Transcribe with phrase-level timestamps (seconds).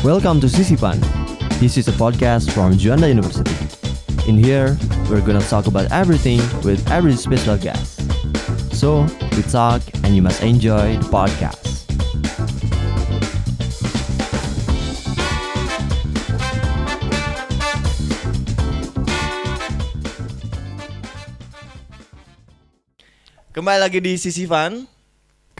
[0.00, 0.96] Welcome to Sisipan.
[1.60, 3.52] This is a podcast from Juanda University.
[4.24, 4.80] In here,
[5.12, 8.00] we're gonna talk about everything with every special guest.
[8.72, 9.04] So,
[9.36, 11.84] we talk and you must enjoy the podcast.
[23.52, 24.88] Kembali lagi di Sisipan,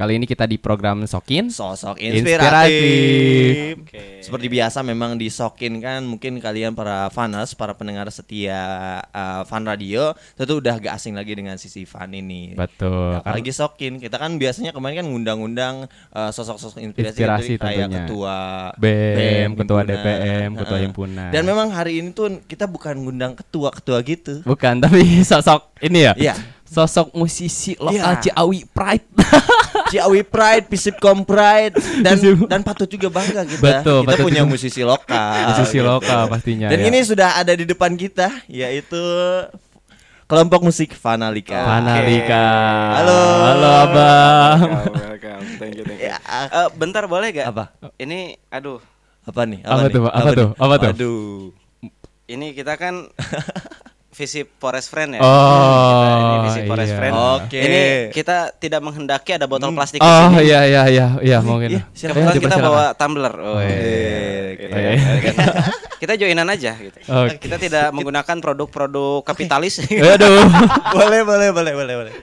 [0.01, 1.53] Kali ini kita di program Sokin.
[1.53, 3.77] sosok Inspiratif.
[3.85, 4.25] inspiratif.
[4.25, 8.57] Seperti biasa memang di Sokin kan mungkin kalian para fanas, para pendengar setia
[9.13, 12.57] uh, Fan Radio tentu udah gak asing lagi dengan sisi Fan ini.
[12.57, 13.21] Betul.
[13.21, 15.75] Apalagi Sokin, kita kan biasanya kemarin kan ngundang-undang
[16.17, 18.01] uh, sosok-sosok inspirasi, Inspirasi dari kayak tentunya.
[18.09, 18.37] ketua
[18.81, 20.01] BEM, ketua himpunan.
[20.01, 21.29] DPM, ketua himpunan.
[21.29, 24.41] Dan memang hari ini tuh kita bukan ngundang ketua-ketua gitu.
[24.49, 26.17] bukan, tapi sosok ini ya.
[26.17, 26.35] Iya.
[26.71, 28.23] Sosok musisi lokal Iya.
[28.23, 29.03] Ciawi Pride.
[29.91, 33.83] Ciawi Pride, Pisipkom Pride dan Pisip- dan patut juga bangga kita.
[33.83, 34.53] Betul, kita patut punya juga.
[34.55, 35.35] musisi lokal.
[35.51, 35.85] musisi gitu.
[35.85, 36.71] lokal pastinya.
[36.71, 36.87] Dan ya.
[36.87, 39.03] ini sudah ada di depan kita yaitu
[40.25, 41.59] kelompok musik Vanalika.
[41.59, 42.47] Vanalika.
[42.97, 43.19] Halo.
[43.19, 44.59] Halo Abang.
[44.63, 45.43] Welcome, welcome.
[45.59, 46.07] Thank you, thank you.
[46.07, 47.51] Ya, Eh, bentar boleh gak?
[47.51, 47.65] Apa?
[47.99, 48.79] Ini, aduh,
[49.21, 49.67] apa nih?
[49.67, 49.91] Apa nih?
[49.91, 50.13] tuh, Pak?
[50.15, 50.49] Apa tuh?
[50.55, 50.89] Apa tuh?
[50.89, 51.51] Aduh.
[52.31, 53.11] ini kita kan
[54.21, 55.21] visi Forest Friend ya.
[55.21, 56.99] Oh, Kita ini visi Forest iya.
[57.01, 57.15] Friend.
[57.17, 57.59] Oke.
[57.59, 57.81] Ini
[58.13, 60.45] kita tidak menghendaki ada botol plastik di Oh sini.
[60.45, 61.81] iya iya iya iya mungkin.
[61.81, 61.83] Iya.
[61.89, 63.35] Kebetulan kita bawa tumbler.
[63.35, 64.73] Oh, Eh, gitu.
[64.73, 65.01] Oh, iya.
[65.97, 66.99] kita joinan aja gitu.
[67.01, 67.41] Oke.
[67.41, 69.81] Kita tidak menggunakan produk-produk kapitalis.
[69.89, 70.45] Aduh.
[70.97, 72.15] boleh, boleh, boleh, boleh, boleh.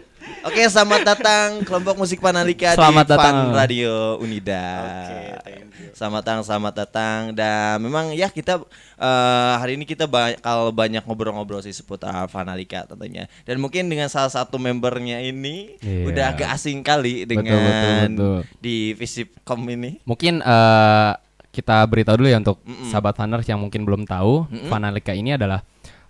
[0.44, 3.38] Oke, selamat datang kelompok musik Vanalika Selamat di Fan datang.
[3.52, 4.66] Radio Unida.
[4.80, 5.92] Oke, thank you.
[5.92, 7.20] Selamat datang, selamat datang.
[7.32, 8.64] Dan memang ya kita
[8.96, 13.28] eh, hari ini kita bakal banyak ngobrol-ngobrol sih seputar Vanalika tentunya.
[13.44, 16.04] Dan mungkin dengan salah satu membernya ini Iya.
[16.06, 18.40] udah agak asing kali Betul, dengan betul, betul.
[18.58, 20.00] di Visipcom ini.
[20.04, 21.12] Mungkin eh,
[21.52, 22.88] kita beritahu dulu ya untuk Mm-mm.
[22.88, 25.66] sahabat faners yang mungkin belum tahu, Vanalika ini adalah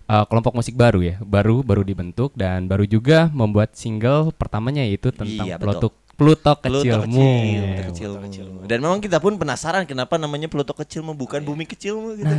[0.08, 5.12] eh, kelompok musik baru ya, baru baru dibentuk dan baru juga membuat single pertamanya yaitu
[5.12, 5.56] tentang Iya.
[5.56, 7.14] Pluto Pluto kecilmu.
[7.14, 8.58] kecil, Pluto kecilmu.
[8.66, 12.34] Dan memang kita pun penasaran kenapa namanya Pluto kecilmu bukan bumi kecilmu gitu.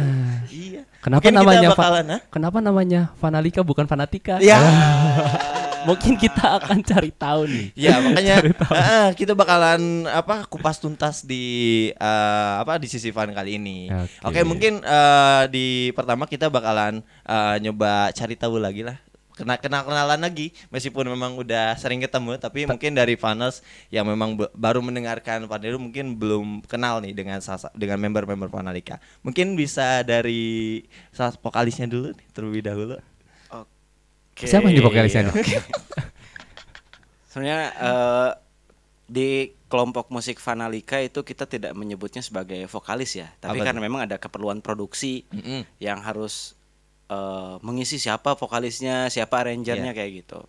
[0.52, 0.84] iya.
[1.00, 2.19] Kenapa Mungkin namanya bakalan, hah?
[2.28, 4.44] Kenapa namanya Vanalika bukan Fanatika?
[4.44, 4.59] Ya.
[5.89, 7.67] Mungkin kita akan cari tahu nih.
[7.73, 8.35] Ya makanya
[8.69, 11.44] ah, kita bakalan apa kupas tuntas di
[11.91, 13.89] eh, apa di sisi fan kali ini.
[14.22, 14.41] Oke, Oke.
[14.45, 18.97] mungkin eh, di pertama kita bakalan eh, nyoba cari tahu lagi lah.
[19.33, 24.35] Kena kenal kenalan lagi meskipun memang udah sering ketemu tapi mungkin dari fans yang memang
[24.51, 29.00] baru mendengarkan Panelu mungkin belum kenal nih dengan sasa- dengan member-member Panalika.
[29.23, 30.83] Mungkin bisa dari
[31.16, 33.00] salah vokalisnya dulu nih, terlebih dahulu.
[34.39, 34.47] Oke.
[34.47, 35.35] Siapa yang di vokalisnya?
[37.27, 38.31] Sebenarnya eh,
[39.03, 39.29] di
[39.67, 44.16] kelompok musik Vanalika itu kita tidak menyebutnya sebagai vokalis ya, tapi Apa karena memang ada
[44.16, 45.67] keperluan produksi Mm-mm.
[45.83, 46.55] yang harus
[47.11, 49.97] eh, mengisi siapa vokalisnya, siapa arrangernya Iya.
[49.97, 50.39] kayak gitu.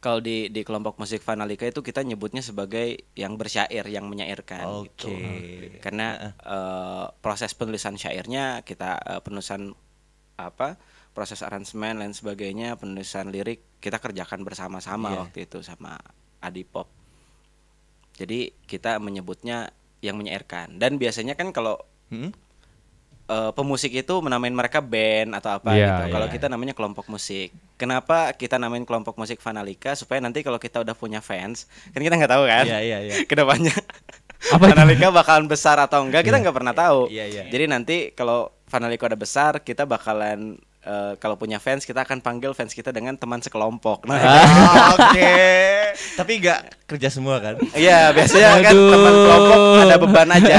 [0.00, 5.12] Kalau di di kelompok musik Vanalika itu kita nyebutnya sebagai yang bersyair, yang menyairkan gitu.
[5.12, 5.76] Oke.
[5.84, 9.74] Karena eh, proses penulisan syairnya kita eh, penulisan
[10.40, 10.80] apa?
[11.10, 15.18] Proses aransemen lain sebagainya, penulisan lirik kita kerjakan bersama-sama Iya.
[15.26, 15.98] waktu itu sama
[16.38, 16.86] Adi Pop.
[18.14, 20.76] Jadi kita menyebutnya yang menyairkan.
[20.76, 21.76] Dan biasanya kan kalau
[22.10, 22.32] Hmm?
[23.30, 26.18] eh, pemusik itu menamain mereka band atau apa Iya, gitu.
[26.18, 26.34] Kalau iya.
[26.34, 27.54] kita namanya kelompok musik.
[27.78, 32.18] Kenapa kita namain kelompok musik Vanalika supaya nanti kalau kita udah punya fans, kan kita
[32.18, 32.66] nggak tahu kan?
[32.66, 33.14] Iya, iya, iya.
[33.30, 33.70] Ke depannya
[34.56, 34.74] Apa?
[34.74, 37.06] Vanalika bakalan besar atau enggak kita nggak pernah tahu.
[37.06, 37.42] Iya, iya.
[37.46, 42.50] Jadi nanti kalau Vanalika udah besar, kita bakalan eh, kalau punya fans kita akan panggil
[42.50, 44.04] fans kita dengan teman sekelompok.
[44.04, 45.32] Nah, Ah, Oke.
[46.14, 47.58] Tapi nggak kerja semua kan?
[47.72, 48.90] iya biasanya kan Aduh.
[48.90, 50.58] teman kelompok ada beban aja.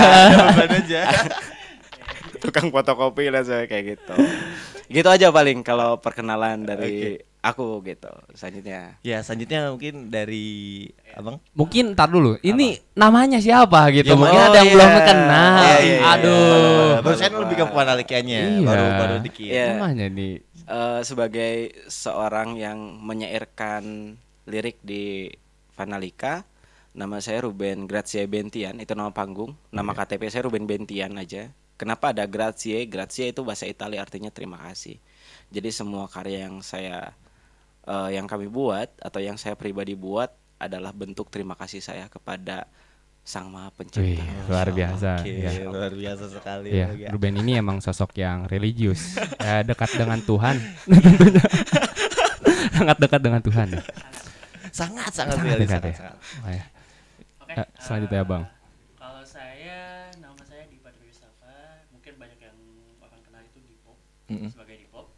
[0.51, 1.01] Beban aja.
[2.37, 4.13] tukang fotokopi lah saya kayak gitu
[4.89, 10.45] gitu aja paling kalau perkenalan dari aku gitu selanjutnya Ya selanjutnya mungkin dari
[11.17, 11.41] abang.
[11.57, 12.37] Mungkin ntar dulu.
[12.45, 14.13] Ini namanya siapa gitu?
[14.13, 14.75] Ya, Mungkin oh, ada yang iya.
[14.77, 15.57] belum kenal.
[15.57, 16.11] Iya, iya, iya.
[16.15, 16.89] Aduh.
[17.01, 18.39] Baru saya lebih ke Vanalikianya.
[18.45, 18.61] Iya.
[18.63, 19.49] Baru baru dikit.
[19.49, 19.65] Iya.
[19.75, 20.33] Namanya nih.
[20.71, 21.55] Eh, sebagai
[21.91, 24.15] seorang yang menyairkan
[24.47, 25.27] lirik di
[25.75, 26.47] Vanalika
[26.95, 32.11] nama saya Ruben Grazie Bentian itu nama panggung nama KTP saya Ruben Bentian aja kenapa
[32.11, 34.99] ada Grazie Grazie itu bahasa Italia artinya terima kasih
[35.51, 37.15] jadi semua karya yang saya
[37.87, 40.29] eh, yang kami buat atau yang saya pribadi buat
[40.61, 42.69] adalah bentuk terima kasih saya kepada
[43.21, 45.21] Sang Maha Wih, Pencipta luar biasa.
[45.29, 45.69] Ya.
[45.69, 46.73] luar biasa sekali.
[46.73, 47.09] Iya, ya.
[47.13, 50.57] Ruben ini emang sosok yang religius, ya, dekat dengan Tuhan,
[50.89, 51.45] tentunya.
[52.81, 53.67] sangat dekat dengan Tuhan.
[53.77, 53.81] Ya.
[54.73, 55.97] Sangat sangat Sangat dekat sangat, ya.
[56.01, 56.17] sangat.
[56.17, 56.65] Oh, ya.
[57.45, 57.53] Oke.
[57.61, 58.43] Eh, selanjutnya, Bang.
[58.97, 59.79] Kalau saya
[60.17, 61.85] nama saya Dipa Triwisata.
[64.49, 65.13] sebagai di pop.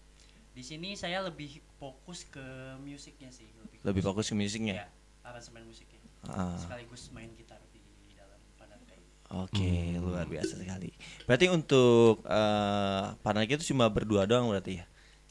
[0.52, 2.46] Di sini saya lebih fokus ke
[2.80, 4.76] musiknya sih, lebih, Lebih fokus ke musiknya.
[4.78, 4.88] ya,
[5.22, 6.00] aransemen musiknya.
[6.24, 6.56] Ah.
[6.56, 7.84] Sekaligus main gitar di
[8.16, 8.40] dalam
[8.88, 9.04] ini.
[9.36, 10.96] Oke, luar biasa sekali.
[11.22, 14.86] Berarti untuk eh Panalika itu cuma berdua doang berarti ya?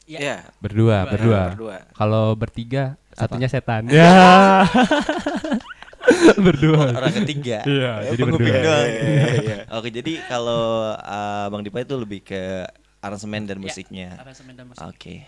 [0.05, 0.37] Iya.
[0.59, 1.41] Berdua, berdua.
[1.49, 1.77] Berdua.
[1.91, 3.89] Kalau bertiga, satunya setan.
[3.89, 4.61] Ya.
[6.45, 6.91] berdua.
[6.93, 7.63] Orang ketiga.
[7.63, 8.57] Iya, Eh, jadi berdua.
[8.59, 8.85] doang.
[8.85, 12.67] Iya, Oke, jadi kalau eh, Bang Dipa itu lebih ke
[12.99, 14.07] aransemen dan Ya, musiknya.
[14.19, 14.83] aransemen dan musik.
[14.83, 15.25] Oke.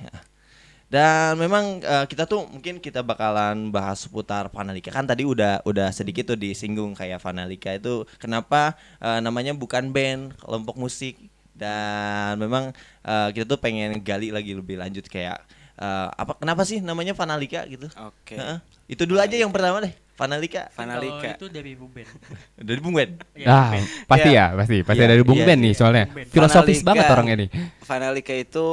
[0.85, 4.89] Dan memang eh, kita tuh mungkin kita bakalan bahas seputar Vanalika.
[4.89, 10.37] Kan tadi udah udah sedikit tuh disinggung kayak Vanalika itu kenapa eh, namanya bukan band,
[10.37, 11.17] kelompok musik.
[11.51, 12.69] Dan memang
[13.01, 15.41] eh, kita tuh pengen gali lagi lebih lanjut kayak
[15.75, 17.89] eh, apa kenapa sih namanya Vanalika gitu.
[17.97, 18.37] Oke.
[18.37, 18.57] Heeh.
[18.85, 19.93] Itu dulu aja yang pertama deh.
[20.15, 20.71] Vanalika.
[20.71, 21.35] Vanalika.
[21.35, 22.07] Kalau itu dari Buben.
[22.71, 23.19] Dari Bung Ben.
[23.35, 23.69] Ya, Ah,
[24.07, 24.45] pasti Iya.
[24.47, 24.77] ya, pasti.
[24.79, 25.79] Pasti Iya, dari Bung iya, Ben nih iya.
[25.81, 26.05] soalnya.
[26.07, 26.27] Bung Ben.
[26.31, 27.45] Filosofis Vanalika- banget orang ini.
[27.83, 28.65] Vanalika itu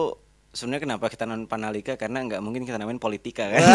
[0.53, 3.61] sebenarnya kenapa kita namain Panalika karena nggak mungkin kita namain politika kan.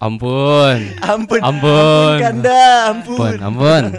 [0.00, 0.78] Ampun.
[1.04, 1.40] Ampun.
[1.44, 2.16] Ampun.
[2.18, 3.36] Kanda, Ampun, ampun.
[3.40, 3.84] ampun.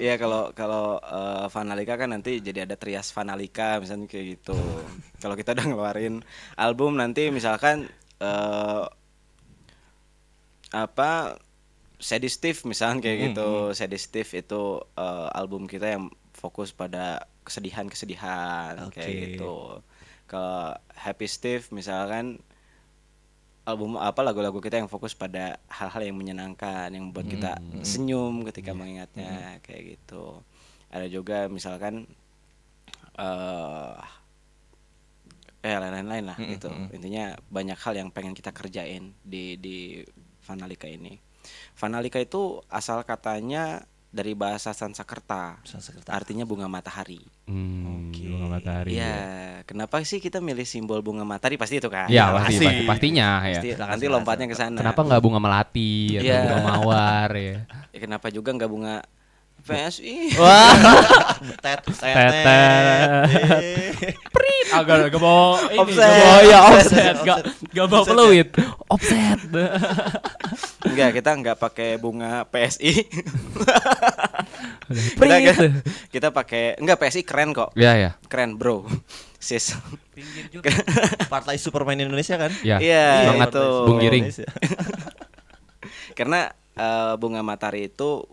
[0.00, 4.56] Iya kalau kalau eh, Vanalika kan nanti jadi ada trias Vanalika misalnya kayak gitu.
[5.20, 6.24] kalau kita udah ngeluarin
[6.56, 7.84] album nanti misalkan
[8.16, 8.84] eh
[10.72, 11.36] apa
[12.00, 13.50] Sedistif misalnya kayak Hmm, gitu.
[13.76, 16.08] Sedistif itu eh, album kita yang
[16.40, 19.04] fokus pada kesedihan-kesedihan Oke.
[19.04, 19.84] kayak gitu.
[20.24, 22.40] Kalau Happy Steve misalkan
[23.68, 27.52] album apa lagu-lagu kita yang fokus pada hal-hal yang menyenangkan yang membuat kita
[27.84, 30.40] senyum ketika mengingatnya kayak gitu.
[30.88, 32.08] Ada juga misalkan
[33.20, 34.00] eh
[35.60, 36.72] eh lain-lain lah gitu.
[36.96, 40.00] intinya banyak hal yang pengen kita kerjain di di
[40.48, 41.20] Vanalika ini.
[41.76, 46.10] Vanalika itu asal katanya dari bahasa Sanskerta Sanskerta.
[46.10, 48.26] artinya bunga matahari Hmm, Oke.
[48.26, 48.94] bunga matahari.
[48.94, 49.18] Iya, ya.
[49.64, 51.58] kenapa sih kita milih simbol bunga matahari?
[51.58, 52.06] Pasti itu kan?
[52.06, 52.62] Iya, pasti, pasti.
[52.62, 53.58] pasti, pastinya ya.
[53.58, 54.78] Pasti, nanti lompatnya ke sana.
[54.78, 56.38] Kenapa nggak bunga melati atau Iya.
[56.46, 57.58] bunga mawar ya?
[57.90, 59.02] Ya, kenapa juga nggak bunga
[59.64, 60.34] PSI?
[60.40, 60.74] Wah,
[61.60, 62.44] Tet, Tetet.
[63.30, 63.92] Eh.
[64.70, 65.98] agak agak bawa ini, Offset.
[65.98, 67.38] nggak bawa ya offset, nggak
[67.74, 68.48] nggak bawa peluit,
[68.86, 69.38] offset.
[70.86, 72.92] Enggak, kita nggak pakai bunga PSI.
[74.90, 75.56] kita Prit.
[76.10, 77.74] kita pakai enggak PSI keren kok.
[77.74, 78.86] Ya ya, Keren, Bro.
[79.40, 79.72] Sis.
[80.12, 80.68] Pinggir juga.
[81.32, 82.52] Partai Superman Indonesia kan?
[82.60, 82.76] ya.
[82.76, 83.66] Iya, Semangat itu.
[83.88, 84.24] Bung Giring.
[86.18, 88.28] Karena eh, bunga matahari itu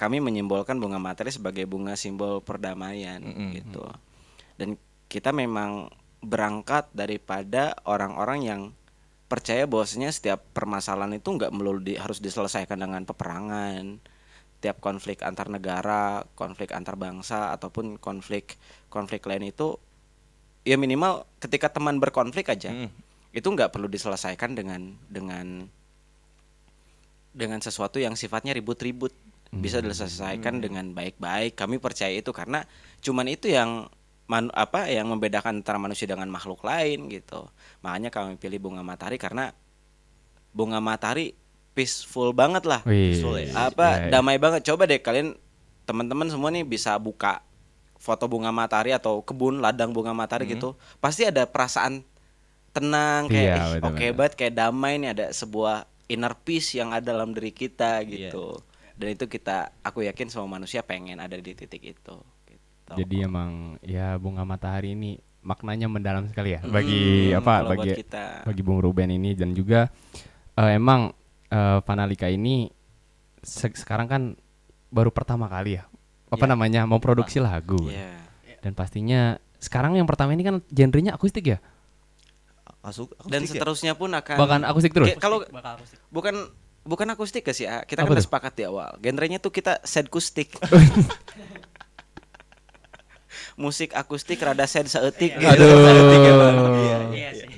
[0.00, 3.52] kami menyimbolkan bunga matahari sebagai bunga simbol perdamaian Mm-mm.
[3.60, 3.84] gitu.
[4.56, 4.80] Dan
[5.12, 5.92] kita memang
[6.24, 8.60] berangkat daripada orang-orang yang
[9.28, 14.00] percaya bahwasanya setiap permasalahan itu nggak melulu di- harus diselesaikan dengan peperangan.
[14.60, 18.56] Tiap konflik antar negara, konflik antar bangsa ataupun konflik
[18.88, 19.76] konflik lain itu
[20.64, 22.92] ya minimal ketika teman berkonflik aja Mm.
[23.32, 25.64] itu nggak perlu diselesaikan dengan dengan
[27.32, 29.14] dengan sesuatu yang sifatnya ribut-ribut
[29.50, 31.58] bisa diselesaikan dengan baik-baik.
[31.58, 32.62] Kami percaya itu karena
[33.02, 33.90] cuman itu yang
[34.30, 37.50] man- apa yang membedakan antara manusia dengan makhluk lain gitu.
[37.82, 39.50] Makanya kami pilih bunga matahari karena
[40.54, 41.34] bunga matahari
[41.74, 42.80] peaceful banget lah.
[42.86, 43.70] Wih, Peaceful ya.
[43.70, 44.10] apa ya, ya.
[44.14, 44.62] damai banget.
[44.62, 45.34] Coba deh kalian
[45.82, 47.42] teman-teman semua nih bisa buka
[47.98, 50.72] foto bunga matahari atau kebun ladang bunga matahari gitu
[51.02, 52.00] pasti ada perasaan
[52.72, 54.14] tenang kayak Iya, "Ih, betul, oke betul.
[54.16, 58.56] banget kayak damai nih ada sebuah inner peace yang ada dalam diri kita gitu
[59.00, 62.16] dan itu kita aku yakin semua manusia pengen ada di titik itu
[62.46, 62.90] gitu.
[62.92, 67.80] Jadi emang ya bunga matahari ini maknanya mendalam sekali ya bagi Hmm, apa kalau buat
[67.80, 68.24] bagi kita.
[68.44, 69.88] bagi Bung Ruben ini dan juga
[70.52, 71.16] eh, emang
[71.48, 72.68] eh, Vanalika ini
[73.40, 74.22] se- sekarang kan
[74.86, 75.88] baru pertama kali ya
[76.28, 76.50] apa Ya.
[76.50, 78.20] namanya memproduksi lagu Iya.
[78.60, 79.20] dan pastinya
[79.56, 81.58] sekarang yang pertama ini kan genrenya akustik ya
[82.80, 83.60] Masuk dan akustik ya?
[83.60, 86.00] seterusnya pun akan bahkan akustik terus kalau bakal akustik.
[86.08, 86.34] bukan
[86.82, 87.84] bukan akustik ke sih ah.
[87.84, 88.28] kita Apa kan udah tuh?
[88.28, 90.48] sepakat di awal genrenya tuh kita sad akustik
[93.60, 95.44] musik akustik rada sad seetik gitu.
[95.44, 97.48] aduh Iya sih.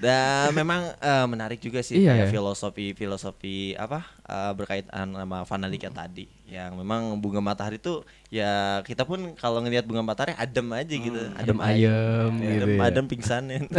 [0.00, 2.26] Dan memang eh, menarik juga sih Iya, ya.
[2.32, 8.00] filosofi filosofi apa eh, berkaitan sama Vanalika tadi yang memang bunga matahari itu
[8.32, 12.84] ya kita pun kalau ngelihat bunga matahari adem aja gitu adem ayem gitu adem, ya.
[12.88, 13.64] adem pingsanin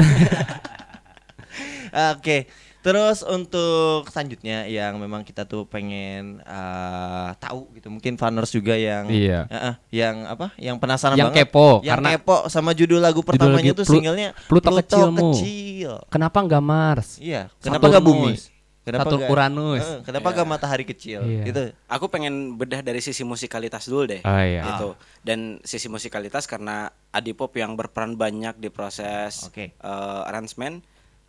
[2.15, 2.47] Oke,
[2.81, 9.05] terus untuk selanjutnya yang memang kita tuh pengen eh, tahu gitu, mungkin fanners juga yang
[9.05, 9.45] Iya.
[9.45, 13.21] eh, eh, yang apa, yang penasaran Yang banget, kepo, yang karena kepo sama judul lagu
[13.21, 15.29] pertamanya lagu tuh Plu- singlenya Pluto Kecilmu.
[15.31, 15.93] Kecil.
[16.07, 18.33] kenapa nggak Mars Iya, kenapa nggak bumi?
[18.33, 18.59] Saturnus.
[18.81, 19.85] Saturn nggak- Uranus.
[19.85, 21.21] Eh, kenapa gak matahari kecil?
[21.21, 21.43] Iya.
[21.45, 21.61] Gitu.
[21.85, 24.19] Aku pengen bedah dari sisi musikalitas dulu deh.
[24.19, 24.65] Oh, iya.
[24.65, 24.97] Gitu.
[25.21, 29.69] Dan sisi musikalitas karena Adipop yang berperan banyak di proses Oke.
[29.69, 30.81] eh, arrangement,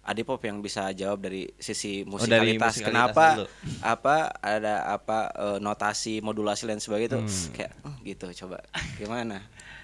[0.03, 2.75] Adipop yang bisa jawab dari sisi Oh, dari musikalitas.
[2.75, 3.47] musikalitas Kenapa dulu.
[3.81, 7.53] apa ada apa eh, notasi, modulasi dan sebagainya itu Hmm.
[7.53, 8.59] kayak "Hmm, gitu coba.
[8.99, 9.39] Gimana?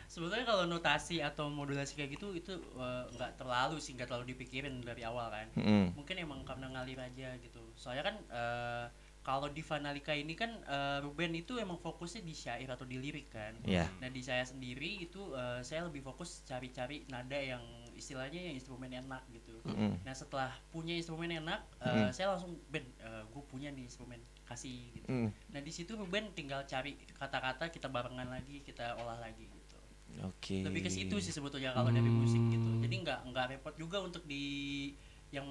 [0.05, 4.81] Sebetulnya kalau notasi atau modulasi kayak gitu itu eh, nggak terlalu sih nggak terlalu dipikirin
[4.81, 5.47] dari awal kan.
[5.55, 5.95] Mm-mm.
[5.95, 7.63] Mungkin emang karena ngalir aja gitu.
[7.75, 8.87] Soalnya kan eh,
[9.21, 13.29] kalau di Vanalika ini kan eh, Ruben itu emang fokusnya di syair atau di lirik
[13.29, 13.55] kan.
[13.63, 13.87] Iya.
[14.01, 17.63] Nah di saya sendiri itu eh, saya lebih fokus cari-cari nada yang
[17.99, 19.59] istilahnya yang instrumen enak gitu.
[19.67, 19.99] Mm-mm.
[20.01, 22.87] Nah setelah punya instrumen enak, eh, saya langsung Ben,
[23.29, 25.07] gue punya nih instrumen kasih gitu.
[25.11, 25.29] Mm.
[25.51, 29.77] Nah di situ Ruben tinggal cari kata-kata kita barengan lagi, kita olah lagi gitu.
[30.25, 30.65] Oke.
[30.65, 32.71] Lebih ke situ sih sebetulnya kalau dari musik gitu.
[32.81, 34.89] Jadi nggak nggak repot juga untuk di
[35.29, 35.45] yang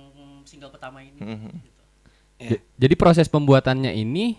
[0.43, 1.51] single pertama ini Mhm.
[1.61, 1.83] gitu.
[2.41, 2.49] Ya.
[2.57, 4.37] J- Jadi proses pembuatannya ini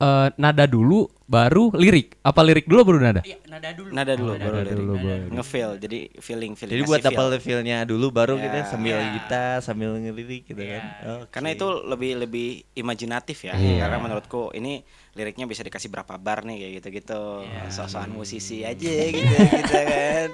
[0.00, 2.18] eh, nada dulu baru lirik.
[2.20, 3.22] Apa lirik dulu baru nada?
[3.22, 3.88] Iya, nada dulu.
[3.92, 4.78] Nada dulu, Nada baru dulu, lirik.
[4.80, 5.30] dulu, nada.
[5.30, 6.74] Ngefeel, jadi feeling feeling.
[6.74, 7.06] Jadi buat feel.
[7.12, 8.42] double feel-nya dulu baru Ya.
[8.44, 9.08] kita sambil Ya.
[9.14, 10.70] gitar sambil ngelirik gitu Ya.
[10.72, 10.82] kan.
[11.22, 11.30] Oke.
[11.30, 13.54] Karena itu lebih lebih imajinatif ya.
[13.54, 13.78] Iya.
[13.78, 17.22] Karena menurutku ini liriknya bisa dikasih berapa bar nih kayak gitu-gitu.
[17.44, 17.70] Iya.
[17.70, 20.28] Sosokan musisi aja gitu gitu kan.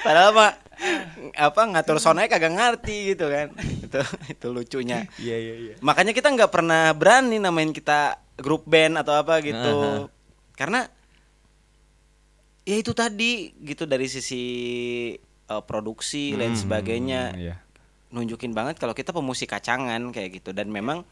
[0.00, 0.52] Padahal mah
[1.36, 3.52] apa ngatur sonanya kagak ngerti gitu kan.
[3.58, 5.06] Itu itu lucunya.
[5.16, 5.74] Iya iya iya.
[5.80, 10.08] Makanya kita nggak pernah berani namain kita grup band atau apa gitu.
[10.54, 10.86] Karena
[12.64, 14.44] ya itu tadi gitu dari sisi
[15.20, 17.54] eh, produksi dan sebagainya Iya.
[18.08, 21.04] nunjukin banget kalau kita pemusik kacangan kayak gitu dan memang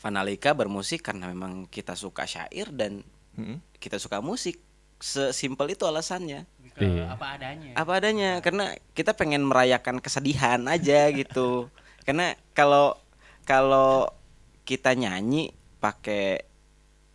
[0.00, 3.06] Vanalika bermusik karena memang kita suka syair dan
[3.38, 3.62] Mm-mm.
[3.78, 4.58] kita suka musik
[5.02, 7.12] sesimpel itu alasannya ke Iya.
[7.12, 7.70] apa adanya.
[7.74, 11.68] apa adanya karena kita pengen merayakan kesedihan aja gitu
[12.02, 12.96] karena kalau
[13.42, 14.08] kalau
[14.62, 16.46] kita nyanyi pakai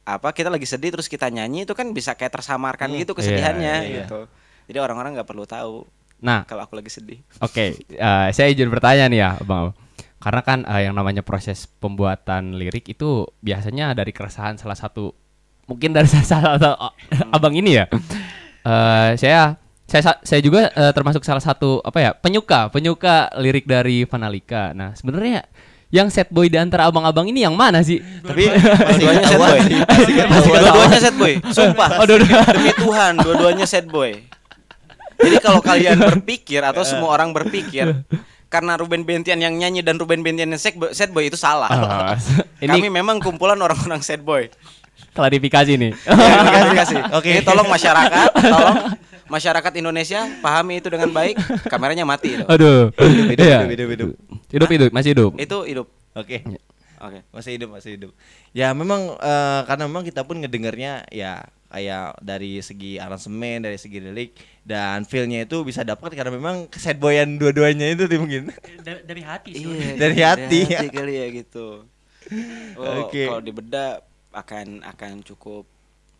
[0.04, 3.00] apa kita lagi sedih terus kita nyanyi itu kan bisa kayak tersamarkan Hmm.
[3.02, 3.98] gitu kesedihannya Iya, iya.
[4.04, 4.28] gitu
[4.68, 9.06] jadi orang-orang nggak perlu tahu Nah, kalau aku lagi sedih Oke, eh, saya izin bertanya
[9.06, 9.78] nih ya, Bang.
[10.18, 15.14] Karena kan eh, yang namanya proses pembuatan lirik itu biasanya dari keresahan salah satu
[15.68, 16.92] mungkin dari salah satu oh,
[17.36, 17.86] abang ini ya.
[18.64, 23.68] Eh, saya saya sa- saya juga eh, termasuk salah satu apa ya penyuka penyuka lirik
[23.68, 24.72] dari Vanalika.
[24.74, 25.48] Nah sebenarnya
[25.88, 28.04] yang set boy di antara abang-abang ini yang mana sih?
[28.24, 28.52] Tapi
[29.00, 29.60] dua-duanya set boy.
[30.28, 31.34] Dua-duanya set boy.
[31.52, 31.90] Sumpah.
[32.04, 32.44] Oh, dua-dua.
[32.52, 34.12] demi Tuhan dua-duanya sad boy.
[35.18, 38.04] Jadi kalau kalian berpikir atau semua orang berpikir
[38.48, 41.72] karena Ruben Bentian yang nyanyi dan Ruben Bentian yang sad boy, sad boy itu salah.
[41.72, 42.16] Ah,
[42.60, 44.52] kami ini memang kumpulan orang-orang sad boy
[45.18, 45.92] klarifikasi nih.
[45.98, 47.28] Ya, dikasih kasih Oke.
[47.34, 48.78] Ini tolong masyarakat tolong
[49.28, 51.36] masyarakat Indonesia pahami itu dengan baik
[51.68, 52.94] kameranya mati itu Aduh.
[52.96, 53.60] hidup, Iya.
[53.66, 54.10] hidup, hidup, hidup.
[54.48, 55.32] Hidup hidup masih hidup.
[55.36, 56.46] itu hidup Oke.
[56.98, 58.12] oke Masih hidup, masih hidup.
[58.54, 64.00] Ya memang eh, karena memang kita pun ngedengarnya ya kayak dari segi aransemen, dari segi
[64.00, 64.32] lirik
[64.64, 68.48] dan feel-nya itu bisa dapat karena memang sad boyan dua-duanya itu tuh mungkin.
[68.80, 69.68] dari, dari hati sih.
[69.68, 70.80] Iya, Dari hati, ya.
[70.88, 71.68] kali ya gitu.
[72.76, 73.24] Oh, Oke.
[73.24, 75.64] Kalau dibedah akan akan cukup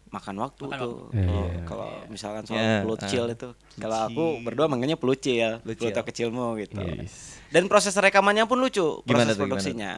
[0.08, 0.94] makan waktu Makan tuh.
[1.04, 1.20] waktu.
[1.20, 1.62] Kalau Iya.
[1.64, 3.34] kalau misalkan soal Ya, pelucil ah.
[3.34, 3.50] itu.
[3.76, 5.90] Kalau aku berdua manggilnya pelucil, Pelucil.
[5.90, 6.80] Pluto kecilmu gitu.
[6.80, 7.44] Yes.
[7.48, 9.92] Dan proses rekamannya pun lucu, Gimana proses tuh, gimana produksinya.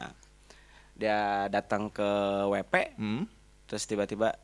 [0.92, 2.10] Dia datang ke
[2.46, 3.24] WP, Hmm?
[3.64, 4.34] terus tiba-tiba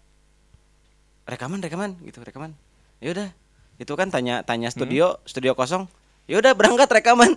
[1.26, 2.54] rekaman rekaman gitu rekaman
[2.96, 3.28] ya udah
[3.76, 5.90] itu kan tanya tanya studio studio kosong
[6.24, 7.34] ya udah berangkat rekaman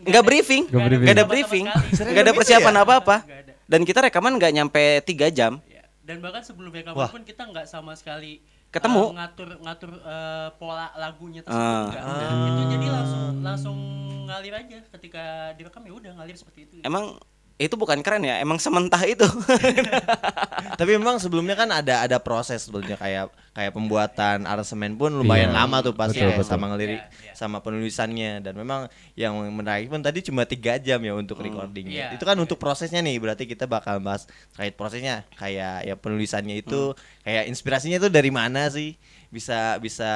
[0.00, 1.00] nggak briefing Nggak briefing.
[1.00, 2.10] nggak ada briefing sekali.
[2.10, 3.49] nggak ada persiapan apa apa Nggak ada.
[3.70, 5.86] Dan kita rekaman nggak nyampe tiga jam Ya.
[6.02, 7.06] Dan bahkan sebelum rekaman Wah.
[7.08, 9.02] pun kita nggak sama sekali Ketemu.
[9.04, 11.86] eh, ngatur ngatur eh, pola lagunya tersebut Ah.
[11.86, 12.02] enggak.
[12.44, 13.78] Itu jadi langsung langsung
[14.26, 15.24] ngalir aja ketika
[15.54, 16.74] direkam ya udah ngalir seperti itu.
[16.82, 17.18] emang
[17.60, 19.28] itu bukan keren ya emang sementah itu
[20.80, 25.58] Tapi memang sebelumnya kan ada ada proses sebelumnya kayak kayak pembuatan aransemen pun lumayan Iya.
[25.58, 26.50] lama tuh pasti Betul, kayak betul.
[26.50, 27.32] sama ngelirik Iya, iya.
[27.34, 31.92] sama penulisannya dan memang yang menarik pun tadi cuma tiga jam ya untuk recordingnya.
[32.06, 32.16] Iya.
[32.16, 36.96] Itu kan untuk prosesnya nih berarti kita bakal bahas terkait prosesnya kayak ya penulisannya itu
[37.20, 38.96] kayak inspirasinya itu dari mana sih
[39.28, 40.08] bisa bisa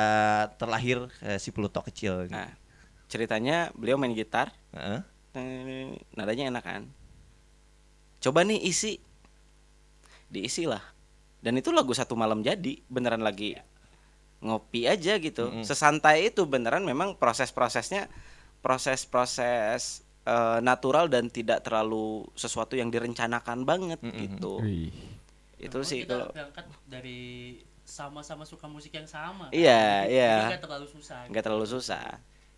[0.55, 2.27] terlahir eh, si Pluto kecil.
[2.29, 2.49] nah
[3.07, 5.01] ceritanya beliau main gitar Heeh.
[5.35, 6.83] Eh, nadanya enak kan
[8.25, 8.97] coba nih isi
[10.27, 10.81] diisi lah
[11.45, 13.55] dan itu lagu satu malam jadi beneran lagi
[14.41, 18.09] ngopi aja gitu sesantai itu beneran memang proses-prosesnya
[18.61, 24.89] proses-proses eh, natural dan tidak terlalu sesuatu yang direncanakan banget gitu Wih.
[25.57, 27.21] itu Walaupun sih kita kalau berangkat dari
[27.85, 29.53] sama-sama suka musik yang sama.
[29.53, 29.53] kan.
[29.53, 30.35] Iya, Jadi- iya.
[30.49, 32.05] Nggak terlalu susah nggak terlalu susah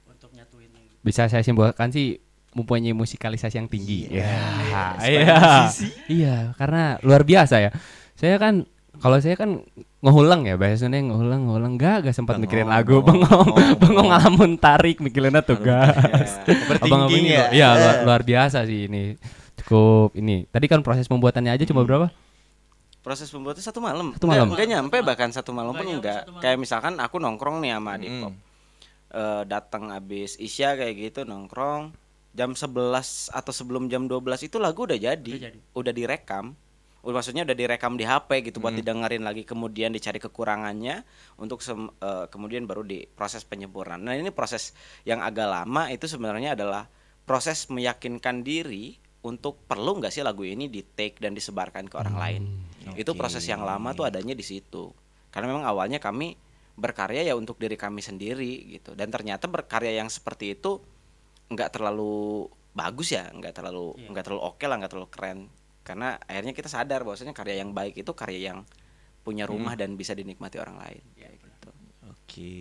[0.06, 0.70] untuk nyatuin.
[1.02, 2.22] Bisa saya simpulkan sih
[2.52, 4.10] mempunyai musikalisasi yang tinggi.
[4.12, 4.22] Iya.
[4.22, 5.38] Ya, sebagai iya.
[5.40, 5.86] musisi.
[6.06, 7.70] Iya, karena luar biasa ya.
[8.16, 8.64] Saya kan
[8.96, 9.60] kalau saya kan
[10.00, 13.48] ngehulang ya biasanya ngehulang ngehulang gak gak sempat Bengong, mikirin lagu bengong,
[13.82, 16.40] bengong ngalamun tarik mikirinnya tuh gas
[16.80, 17.46] abang abang ini ya.
[17.52, 19.20] iya luar, luar biasa sih ini
[19.60, 22.08] cukup ini tadi kan proses pembuatannya aja cuma berapa
[23.06, 24.18] Proses pembuatan satu malam.
[24.18, 24.50] Satu malam?
[24.50, 26.26] Enggak, nyampe bahkan satu malam pun Enggak.
[26.42, 28.18] Kayak misalkan aku nongkrong nih sama Adik Mm.
[28.18, 28.34] Pop.
[29.14, 31.94] Eh, datang abis Isya kayak gitu nongkrong
[32.36, 35.16] jam 11 atau sebelum jam 12 itu lagu udah jadi.
[35.16, 35.58] Udah jadi.
[35.72, 36.52] Udah direkam.
[37.00, 41.06] Udah maksudnya udah direkam di HP gitu buat didengerin lagi kemudian dicari kekurangannya
[41.38, 44.02] untuk sem- eh, kemudian baru diproses penyempurnaan.
[44.02, 46.90] Nah, ini proses yang agak lama itu sebenarnya adalah
[47.22, 52.14] proses meyakinkan diri untuk perlu nggak sih lagu ini di take dan disebarkan ke orang
[52.14, 52.42] lain.
[52.94, 54.90] Itu proses yang lama tuh adanya di situ.
[55.30, 56.38] Karena memang awalnya kami
[56.74, 58.94] berkarya ya untuk diri kami sendiri gitu.
[58.94, 60.78] Dan ternyata berkarya yang seperti itu
[61.48, 64.08] nggak terlalu bagus ya, nggak terlalu Iya.
[64.10, 65.38] nggak terlalu oke lah, nggak terlalu keren.
[65.80, 68.58] Karena akhirnya kita sadar bahwasanya karya yang baik itu karya yang
[69.22, 71.02] punya rumah dan bisa dinikmati orang lain.
[71.14, 71.68] Iya, Kayak gitu.
[72.06, 72.54] Oke,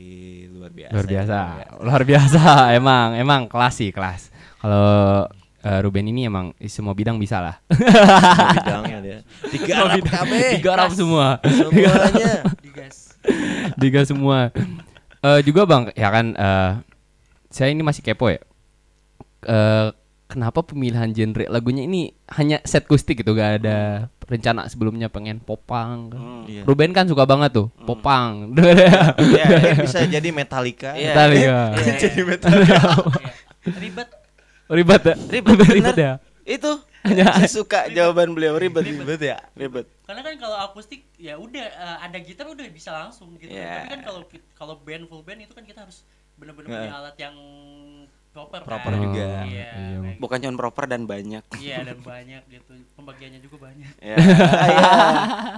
[0.49, 0.93] luar biasa.
[0.93, 1.81] luar biasa luar biasa.
[1.81, 2.41] luar biasa
[2.73, 4.21] emang emang kelas sih kelas
[4.57, 5.25] kalau
[5.59, 9.17] eh, Ruben ini emang di semua bidang bisa lah Semua bidangnya dia.
[9.53, 10.31] Tiga Arab KB.
[10.55, 12.33] digarap semua Semuanya.
[12.63, 12.97] digas
[13.75, 14.53] Diga semua.
[15.19, 16.71] Eh juga bang, ya kan eh
[17.49, 18.37] saya ini masih kepo ya.
[19.45, 19.89] Eh
[20.25, 26.09] kenapa pemilihan genre lagunya ini hanya set kustik gitu, gak ada rencana sebelumnya pengen popang.
[26.09, 26.17] kan?
[26.17, 26.43] Hmm.
[26.49, 26.65] Iya.
[26.65, 28.51] Ruben kan suka banget tuh popang.
[28.57, 30.97] Iya, Mungkin bisa jadi Metallica.
[30.97, 31.13] Iya.
[31.13, 31.57] Metallica.
[31.77, 31.93] Iya.
[32.01, 32.73] jadi Metallica.
[32.73, 33.31] Iya.
[33.81, 34.09] ribet
[34.65, 35.15] Ribet ya?
[35.29, 36.13] Ribet, Ribet ya?
[36.41, 38.81] Itu saya suka jawaban beliau ribet.
[38.81, 39.37] Ribet ya.
[39.53, 39.85] Ribet.
[40.05, 43.77] karena kan kalau akustik ya udah eh, ada gitar udah bisa langsung gitu Iya.
[43.79, 44.21] tapi kan kalau
[44.53, 46.01] kalau band full band itu kan kita harus
[46.33, 46.77] benar-benar Iya.
[46.81, 47.35] punya alat yang
[48.35, 48.99] proper Proper kan.
[48.99, 49.25] juga.
[49.41, 49.99] iya Iya.
[50.03, 51.43] kayak Bukan cuma proper dan banyak.
[51.45, 51.55] gitu.
[51.57, 54.91] iya dan banyak gitu pembagiannya juga banyak Ya, iya.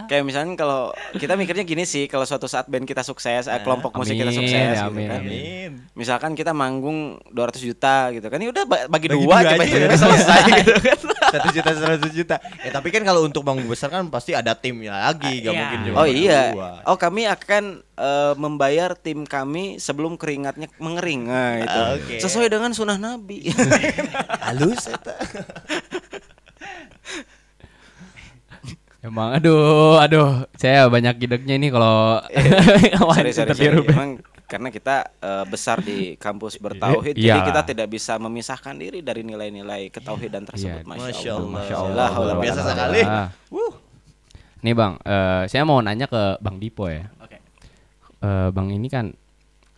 [0.05, 0.81] Kayak misalnya kalau
[1.13, 4.37] kita mikirnya gini sih, kalau suatu saat band kita sukses, eh, kelompok musik kita Amin,
[4.37, 5.19] sukses, gitu amin, kan.
[5.19, 5.31] amin.
[5.33, 5.71] Amin.
[5.93, 9.49] Misalkan kita manggung 200 juta gitu kan, ya udah ba- bagi, Bagi dua, dua aja
[9.53, 9.97] cepet ya.
[9.97, 10.97] selesai gitu kan.
[11.27, 12.35] Satu juta seratus juta.
[12.59, 15.59] Eh tapi kan kalau untuk bangun besar kan pasti ada timnya lagi, gak Iya.
[15.59, 16.41] mungkin cuma Oh iya.
[16.51, 16.69] berdua.
[16.85, 17.63] Oh kami akan
[17.97, 21.27] eh, membayar tim kami sebelum keringatnya mengering.
[21.27, 21.81] Nah, itu.
[21.97, 22.15] Oke.
[22.21, 23.49] Sesuai dengan sunnah Nabi.
[24.47, 25.17] Halus eta.
[28.97, 32.19] Emang aduh, aduh, saya banyak gideknya ini kalau
[33.13, 33.77] sorry, sorry, interview sorry.
[33.79, 33.93] Ruben.
[33.93, 34.11] Emang
[34.47, 37.35] karena kita eh, besar di kampus bertauhid, Iya.
[37.35, 40.83] jadi kita tidak bisa memisahkan diri dari nilai-nilai ketauhidan tersebut.
[40.83, 40.89] Iya.
[40.89, 41.39] Masya, Masya Allah.
[41.39, 41.55] Allah.
[41.55, 42.09] Masya Allah.
[42.09, 43.01] Allah, biasa sekali.
[43.05, 43.27] Ah.
[43.53, 43.73] Wuh.
[44.65, 47.05] Nih bang, eh, saya mau nanya ke Bang Dipo ya.
[48.17, 49.13] Eh, bang ini kan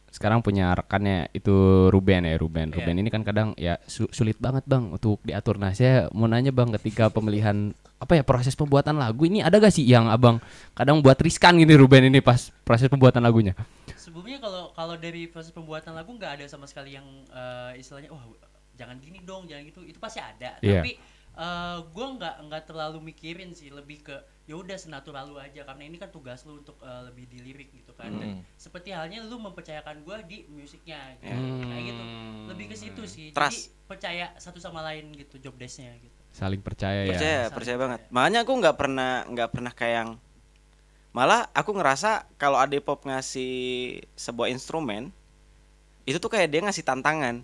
[0.10, 1.54] sekarang punya rekannya itu
[1.88, 2.70] Ruben ya Ruben.
[2.70, 2.76] Iya.
[2.82, 5.56] Ruben ini kan kadang ya su- sulit banget bang untuk diatur.
[5.56, 9.70] Nah saya mau nanya bang ketika pemilihan apa ya proses pembuatan lagu ini ada gak
[9.70, 10.40] sih yang abang
[10.72, 13.52] kadang buat riskan gini Ruben ini pas proses pembuatan lagunya?
[13.94, 18.24] sebelumnya kalau kalau dari proses pembuatan lagu nggak ada sama sekali yang eh, istilahnya wah
[18.74, 20.80] jangan gini dong jangan gitu itu pasti ada Iya.
[20.80, 20.96] tapi
[21.32, 25.84] eh gue nggak nggak terlalu mikirin sih lebih ke ya udah senatural lu aja karena
[25.84, 28.42] ini kan tugas lu untuk eh, lebih dilirik gitu kan Dan Mm.
[28.56, 31.64] seperti halnya lu mempercayakan gue di musiknya gitu Hmm.
[31.66, 32.04] kayak gitu
[32.48, 33.70] lebih ke situ sih Trust.
[33.70, 37.10] jadi percaya satu sama lain gitu job desknya gitu Saling percaya ya.
[37.10, 37.78] percaya Saling percaya percaya.
[37.80, 40.12] banget makanya aku nggak pernah nggak pernah kayak yang
[41.10, 43.54] malah aku ngerasa kalau Ade Pop ngasih
[44.14, 45.10] sebuah instrumen
[46.04, 47.42] itu tuh kayak dia ngasih tantangan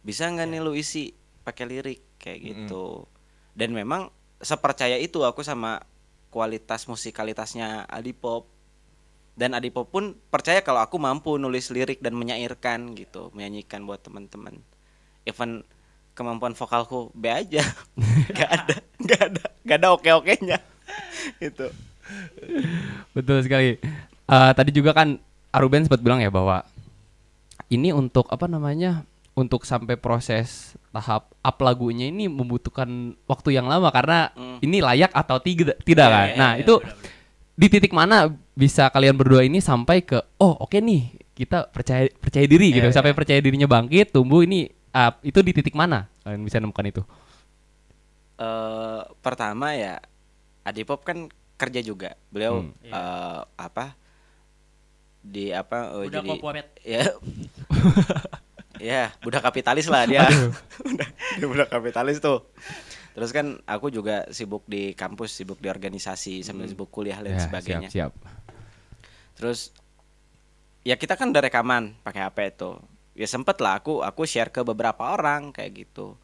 [0.00, 1.10] bisa nggak nih lu isi
[1.42, 3.04] pakai lirik kayak gitu.
[3.52, 4.08] Dan memang
[4.40, 5.84] sepercaya itu aku sama
[6.32, 8.48] kualitas musikalitasnya Adi Pop.
[9.36, 14.00] Dan Adi Pop pun percaya kalau aku mampu nulis lirik dan menyairkan gitu menyanyikan buat
[14.00, 14.56] teman-teman.
[15.28, 15.60] Even
[16.16, 17.60] kemampuan vokalku B aja.
[18.32, 20.58] Nggak ada nggak ada nggak ada oke oke nya
[21.44, 21.68] gitu.
[23.12, 23.76] Betul sekali.
[24.24, 25.20] Eh, tadi juga kan
[25.52, 26.64] Aruben sempat bilang ya bahwa
[27.68, 29.04] ini untuk apa namanya
[29.34, 32.86] untuk sampai proses tahap up lagunya ini membutuhkan
[33.26, 34.62] waktu yang lama karena Hmm.
[34.62, 36.26] ini layak atau tidak tidak Iya, kan.
[36.26, 37.12] iya, nah iya, itu benar-benar.
[37.54, 38.16] di titik mana
[38.54, 42.86] bisa kalian berdua ini sampai ke oh oke nih kita percaya percaya diri gitu.
[42.86, 45.18] Iya, sampai percaya dirinya bangkit tumbuh ini up.
[45.20, 47.02] Itu di titik mana kalian bisa nemukan itu?
[48.34, 49.98] Eh pertama ya
[50.62, 52.14] Adi Pop kan kerja juga.
[52.30, 52.70] Beliau Hmm.
[52.84, 53.98] eh, apa?
[55.20, 56.38] Di apa eh, udah jadi
[56.94, 57.02] ya
[58.78, 60.26] ya budak kapitalis lah dia.
[60.88, 61.08] Udah
[61.38, 62.46] dia budak kapitalis tuh.
[63.14, 67.42] Terus kan aku juga sibuk di kampus sibuk di organisasi sambil sibuk kuliah dan Ya,
[67.42, 67.88] sebagainya.
[67.92, 68.12] siap siap.
[69.38, 69.70] Terus
[70.82, 72.70] ya kita kan udah rekaman pakai HP itu
[73.14, 76.18] ya sempet lah aku aku share ke beberapa orang kayak gitu.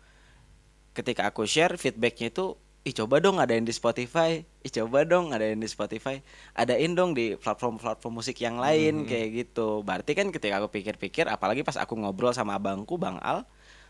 [0.90, 5.54] Ketika aku share feedbacknya itu ih coba dong adain di Spotify ih coba dong adain
[5.54, 6.16] di Spotify
[6.52, 11.60] adain dong di platform-platform musik yang lain kayak gitu berarti kan ketika aku pikir-pikir apalagi
[11.60, 13.44] pas aku ngobrol sama abangku Bang Al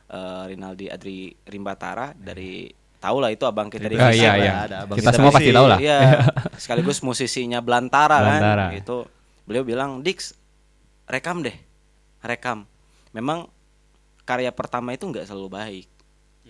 [0.06, 2.66] eh, Rinaldi Adri Rimbatara dari
[2.98, 4.52] tahu lah itu abang kita di Ah, Fisik iya iya.
[4.60, 5.78] ada Abang Kita kita semua pasti tahu lah.
[5.80, 5.98] Iya,
[6.62, 8.66] sekaligus musisinya Belantara, Belantara.
[8.68, 8.76] kan.
[8.76, 8.96] Itu
[9.48, 10.36] beliau bilang, "Dix,
[11.08, 11.56] rekam deh.
[12.20, 12.68] Rekam."
[13.10, 13.48] Memang
[14.22, 15.86] karya pertama itu nggak selalu baik.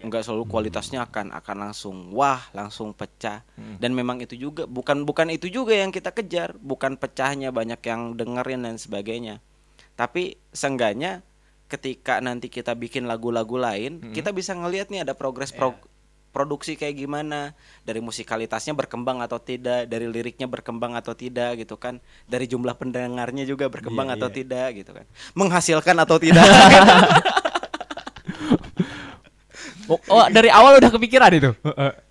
[0.00, 3.44] Nggak selalu kualitasnya akan akan langsung wah, langsung pecah.
[3.76, 8.16] Dan memang itu juga bukan bukan itu juga yang kita kejar, bukan pecahnya banyak yang
[8.16, 9.44] dengerin dan sebagainya.
[9.94, 11.20] Tapi seenggaknya
[11.68, 15.78] ketika nanti kita bikin lagu-lagu lain, kita bisa ngelihat nih ada progres pro-
[16.30, 21.98] produksi kayak gimana, dari musikalitasnya berkembang atau tidak, dari liriknya berkembang atau tidak gitu kan,
[22.26, 26.46] dari jumlah pendengarnya juga berkembang atau tidak gitu kan, menghasilkan atau tidak.
[29.90, 31.50] Oh, oh, dari awal udah kepikiran itu.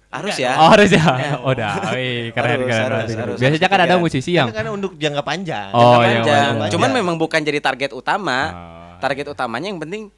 [0.09, 0.57] harus ya.
[0.59, 1.05] Oh, harus ya.
[1.39, 1.95] Oh, udah.
[1.95, 2.83] Wih, keren Harus, keren.
[2.83, 3.19] harus, keren.
[3.23, 5.69] harus, Biasanya harus kan ada musisi yang Kan karena untuk jangka panjang.
[5.71, 6.51] Oh, Jangka iya, panjang.
[6.59, 6.71] panjang.
[6.75, 8.39] Cuman memang bukan jadi target utama.
[8.51, 8.97] Ah.
[8.99, 10.11] Target utamanya yang penting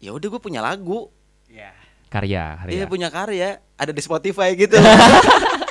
[0.00, 1.12] ya udah gue punya lagu,
[1.44, 1.76] ya
[2.08, 2.86] karya, iya karya.
[2.88, 4.80] punya karya, ada di Spotify gitu.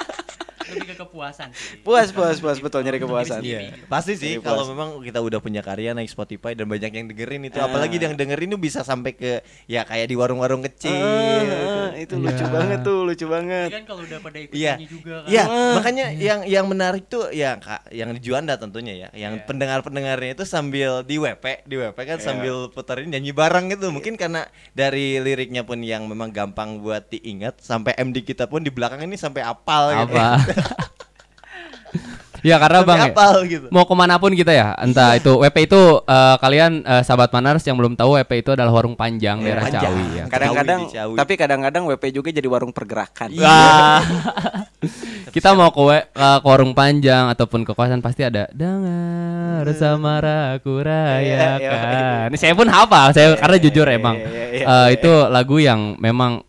[0.69, 3.41] lebih ke kepuasan sih puas, puas, puas betul nyari kepuasan.
[3.41, 7.47] Iya, pasti sih kalau memang kita udah punya karya naik Spotify dan banyak yang dengerin
[7.47, 7.65] itu, Ah.
[7.65, 9.31] apalagi yang dengerin itu bisa sampai ke
[9.65, 10.93] ya kayak di warung-warung kecil.
[10.93, 12.47] Ah, itu lucu Iya.
[12.47, 13.67] banget tuh, lucu banget.
[13.69, 15.43] kan kalau udah pada ikut Iya, nyanyi juga kan iya.
[15.75, 19.45] Makanya yang yang menarik tuh ya kak, yang di Juanda tentunya ya, yang Iya.
[19.45, 22.25] pendengar-pendengarnya itu sambil di WP, di WP kan Iya.
[22.25, 23.89] sambil puterin nyanyi bareng gitu.
[23.89, 28.69] Mungkin karena dari liriknya pun yang memang gampang buat diingat, sampai MD kita pun di
[28.69, 30.15] belakang ini sampai apal gitu.
[32.39, 33.67] Ya karena bang ya, apal gitu.
[33.67, 37.63] mau ke mana pun kita ya entah itu WP itu eh, kalian eh, sahabat Manars
[37.67, 39.83] yang belum tahu WP itu adalah warung panjang daerah Panjang.
[39.83, 41.15] Ciawi ya Kadang-kadang, Ciawi.
[41.19, 43.27] tapi kadang-kadang WP juga jadi warung pergerakan.
[43.35, 43.43] Iya.
[43.43, 44.01] Wah.
[45.35, 49.67] kita mau ke, we- ke ke warung panjang ataupun ke kosan pasti ada dengar
[51.19, 52.27] Iya, iya, rayakan.
[52.31, 55.99] Ini saya pun hafal, saya karena jujur iya, emang iya, iya, eh, itu lagu yang
[55.99, 56.47] memang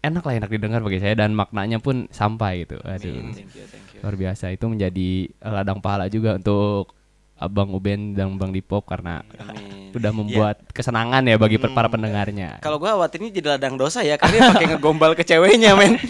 [0.00, 2.76] enak lah enak didengar bagi saya dan maknanya pun sampai gitu.
[2.80, 3.32] Aduh.
[3.32, 4.00] Thank you, thank you.
[4.00, 5.08] Luar biasa itu menjadi
[5.40, 6.92] ladang pahala juga untuk
[7.36, 9.92] Abang Uben dan Bang Dipop karena Amin.
[9.92, 11.68] udah membuat kesenangan ya bagi Hmm.
[11.70, 12.60] para pendengarnya.
[12.60, 16.00] Kalau gua khawatirnya jadi ladang dosa ya karena pakai ngegombal ke ceweknya, men.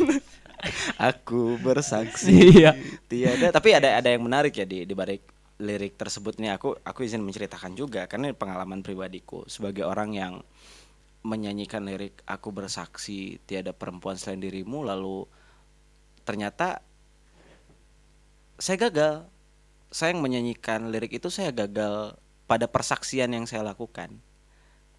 [0.98, 2.72] Aku bersaksi Iya.
[3.06, 5.22] tiada tapi ada ada yang menarik ya di di balik
[5.56, 10.34] lirik tersebut nih aku aku izin menceritakan juga karena ini pengalaman pribadiku sebagai orang yang
[11.26, 15.26] menyanyikan lirik aku bersaksi tiada perempuan selain dirimu lalu
[16.22, 16.86] ternyata
[18.62, 19.14] saya gagal.
[19.90, 22.18] Saya yang menyanyikan lirik itu saya gagal
[22.50, 24.18] pada persaksian yang saya lakukan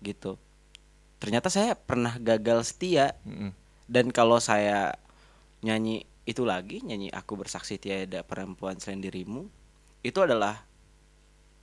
[0.04, 0.40] gitu.
[1.20, 3.18] Ternyata saya pernah gagal setia.
[3.24, 3.52] Mm-mm.
[3.88, 5.00] dan kalau saya
[5.64, 9.48] nyanyi itu lagi nyanyi aku bersaksi tiada perempuan selain dirimu
[10.04, 10.68] itu adalah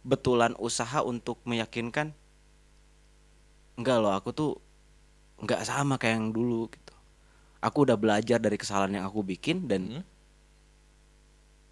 [0.08, 2.16] betulan usaha untuk meyakinkan
[3.74, 4.50] enggak loh aku tuh
[5.40, 6.94] enggak sama kayak yang dulu gitu
[7.58, 10.04] aku udah belajar dari kesalahan yang aku bikin dan Hmm.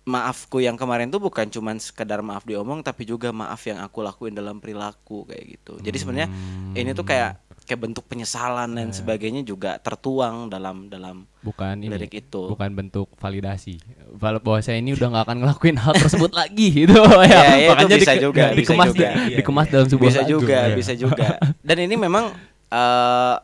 [0.03, 4.35] maafku yang kemarin tuh bukan cuman sekedar maaf diomong tapi juga maaf yang aku lakuin
[4.35, 6.29] dalam perilaku kayak gitu jadi sebenarnya
[6.75, 12.13] ini tuh kayak kayak bentuk penyesalan dan sebagainya juga tertuang dalam dalam bukan ini lirik
[12.21, 12.49] itu.
[12.49, 13.79] bukan bentuk validasi
[14.13, 17.55] Val- bahwa saya ini udah nggak akan ngelakuin hal tersebut lagi gitu ya, Ya, ya,
[17.57, 19.09] itu makanya bisa dike- juga, bisa dikemas juga.
[19.09, 20.31] di- dikemas dalam sebuah bisa lagu.
[20.33, 20.75] juga Ya.
[20.75, 21.29] bisa juga
[21.67, 22.25] dan ini memang
[22.69, 23.37] eh,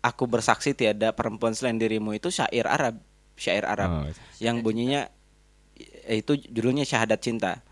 [0.00, 3.00] aku bersaksi tiada perempuan selain dirimu itu syair Arab
[3.34, 4.06] syair Arab Oh,
[4.38, 5.08] yang bunyinya
[6.04, 7.64] eh, itu judulnya syahadat cinta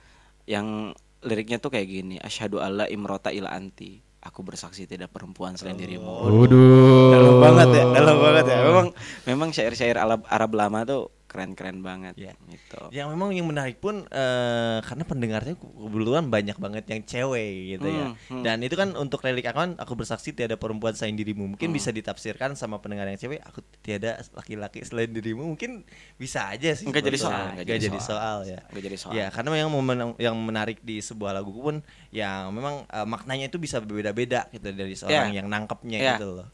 [0.45, 5.75] yang liriknya tuh kayak gini asyhadu alla imrota ila anti aku bersaksi tidak perempuan selain
[5.75, 6.31] dirimu.
[6.31, 7.11] Waduh.
[7.11, 8.59] dalam banget ya dalam banget ya.
[8.63, 8.87] Memang
[9.27, 12.37] memang syair-syair Arab Arab lama tuh keren-keren banget Iya.
[12.53, 17.89] gitu Yang memang yang menarik pun eh, karena pendengarnya kebetulan banyak banget yang cewek gitu
[17.89, 18.13] ya.
[18.13, 18.43] Hmm, hmm.
[18.45, 21.49] Dan itu kan untuk relik akan aku bersaksi tiada perempuan selain dirimu.
[21.49, 21.51] Hmm.
[21.57, 25.49] Mungkin bisa ditafsirkan sama pendengar yang cewek aku tiada laki-laki selain dirimu.
[25.57, 25.89] Mungkin
[26.21, 26.85] bisa aja sih.
[26.85, 28.61] Nggak jadi soal, nggak Nggak jadi jadi soal ya.
[28.69, 31.81] Nggak jadi soal Ya, karena yang momen yang menarik di sebuah lagu pun
[32.13, 35.41] yang memang eh, maknanya itu bisa berbeda-beda gitu dari seorang Ya.
[35.41, 36.13] yang nangkepnya Ya.
[36.21, 36.49] gitu loh.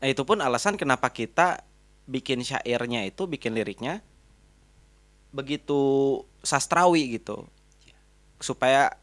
[0.00, 1.62] Nah itu pun alasan kenapa kita
[2.02, 4.02] bikin syairnya itu, bikin liriknya
[5.32, 7.48] begitu sastrawi gitu,
[8.38, 8.94] supaya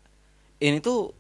[0.62, 1.12] ini tuh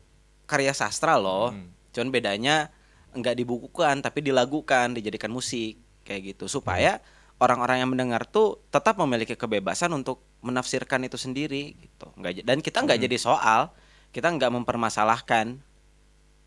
[0.46, 1.52] karya sastra loh.
[1.52, 1.74] Hmm.
[1.92, 2.70] Cuman bedanya
[3.18, 7.02] nggak dibukukan tapi dilagukan, dijadikan musik kayak gitu, supaya
[7.42, 12.14] orang-orang yang mendengar tuh tetap memiliki kebebasan untuk menafsirkan itu sendiri gitu.
[12.16, 13.74] Nggak dan kita nggak jadi soal,
[14.14, 15.60] kita nggak mempermasalahkan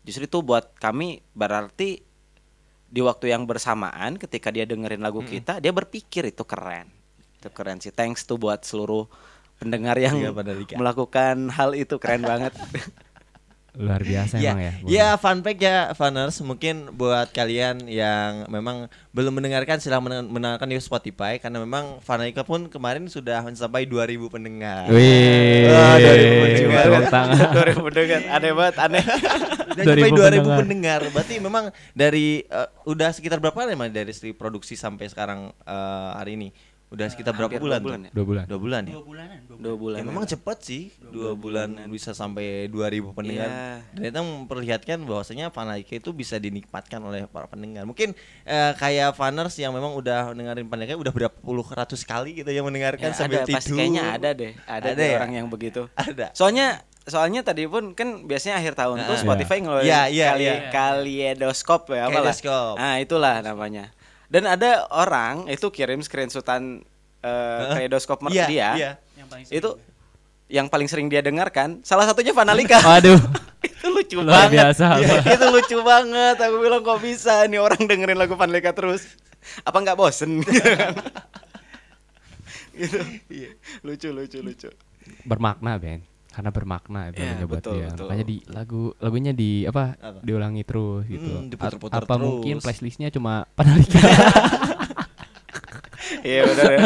[0.03, 2.03] Justru itu buat kami berarti
[2.93, 6.91] di waktu yang bersamaan ketika dia dengerin lagu kita, dia berpikir itu keren.
[7.43, 7.91] Itu keren sih.
[7.91, 9.11] Thanks tuh buat seluruh
[9.53, 10.79] pendengar yang Iya, Mandalika.
[10.79, 12.55] melakukan hal itu keren banget.
[13.73, 14.73] Luar biasa Ya, emang ya.
[14.85, 20.69] ya fun fact ya Funners mungkin buat kalian yang memang belum mendengarkan silahkan men- mendengarkan
[20.69, 24.85] di Spotify karena memang Fanalika pun kemarin sudah mencapai 2000 pendengar.
[24.87, 25.65] Wih.
[25.67, 26.83] Wah, 2000 pendengar.
[26.85, 27.47] Tepuk tangan.
[27.73, 29.03] 2000 pendengar, aneh banget, aneh.
[29.73, 30.57] Udah sampai 2000 2000 pendengar.
[30.61, 31.01] pendengar.
[31.09, 36.53] Berarti memang dari eh, udah sekitar berapa lama dari produksi sampai sekarang eh, hari ini?
[36.93, 37.81] Udah sekitar berapa bulan?
[37.81, 38.05] dua bulan tuh?
[38.05, 38.11] ya?
[38.13, 38.43] Dua bulan.
[38.45, 38.93] Dua bulan ya.
[38.93, 39.97] dua bulanan dua, Dua bulan.
[39.97, 42.77] Ya, memang cepat sih, dua bulan bisa sampai 2000
[43.11, 43.49] pendengar.
[43.49, 43.81] Iya.
[43.91, 47.83] Dan itu memperlihatkan bahwasanya Fanalika itu bisa dinikmatkan oleh para pendengar.
[47.83, 52.49] Mungkin eh, kayak faners yang memang udah dengerin Fanalika udah berapa puluh ratus kali gitu
[52.49, 53.57] yang mendengarkan Ya, sambil ada, tidur.
[53.57, 55.17] pasti kayaknya ada deh, ada, Ada deh ya?
[55.17, 55.81] orang yang begitu.
[55.95, 56.29] Ada.
[56.31, 56.67] Soalnya
[57.03, 59.19] soalnya tadi pun kan biasanya akhir tahun tuh Ah.
[59.19, 60.55] Spotify ngeluarin Iya, iya, kali, iya.
[60.69, 62.05] Kaleidoskop ya.
[62.05, 62.75] Kaleidoskop.
[62.77, 63.89] Nah, itulah namanya.
[64.33, 66.81] Dan ada orang itu kirim screenshotan
[67.21, 68.69] uh, kaleidoskop mer- Iya, dia.
[68.73, 68.91] iya.
[69.13, 69.85] yang paling sering Itu gue.
[70.49, 72.81] yang paling sering dia dengarkan salah satunya Vanalika.
[72.89, 73.21] Waduh.
[73.63, 74.73] itu lucu Luar banget.
[74.73, 76.35] biasa, Iya, itu lucu banget.
[76.39, 79.05] Aku bilang kok bisa nih orang dengerin lagu Vanalika terus.
[79.61, 80.41] Apa nggak bosen?
[82.73, 82.99] gitu.
[83.29, 83.49] Iya.
[83.81, 84.69] Lucu lucu lucu.
[85.21, 85.99] bermakna Ben
[86.33, 88.03] karena bermakna itu Iya, lagunya buat betul, dia betul.
[88.03, 90.19] makanya di lagu lagunya di apa, Apa?
[90.19, 92.65] diulangi terus gitu Hmm, diputer-puter apa mungkin terus.
[92.65, 94.01] playlistnya cuma Panalika
[96.21, 96.79] Iya benar ya.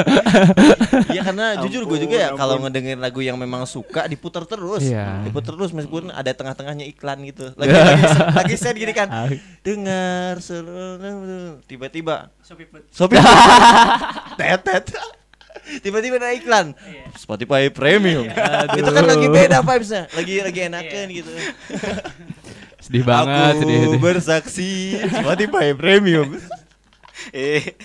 [1.14, 2.40] Iya karena jujur gue Ampun, juga ya ampun.
[2.40, 5.22] kalau ngedengerin lagu yang memang suka diputar terus, Iya.
[5.24, 7.50] diputar terus meskipun ada tengah-tengahnya iklan gitu.
[7.60, 9.10] Lagi lagi, lagi set gini kan.
[9.62, 12.66] Dengar seluruh tiba-tiba Sopi.
[12.90, 13.20] Shopee
[14.38, 14.86] tetet.
[15.80, 16.72] Tiba-tiba ada iklan
[17.16, 18.28] Spotify Premium.
[18.74, 21.32] Itu kan lagi beda vibesnya, lagi lagi enakan gitu.
[22.88, 24.00] sedih banget Aku sedih, sedih.
[24.00, 24.70] bersaksi
[25.12, 26.30] Spotify Premium.
[27.34, 27.76] Eh.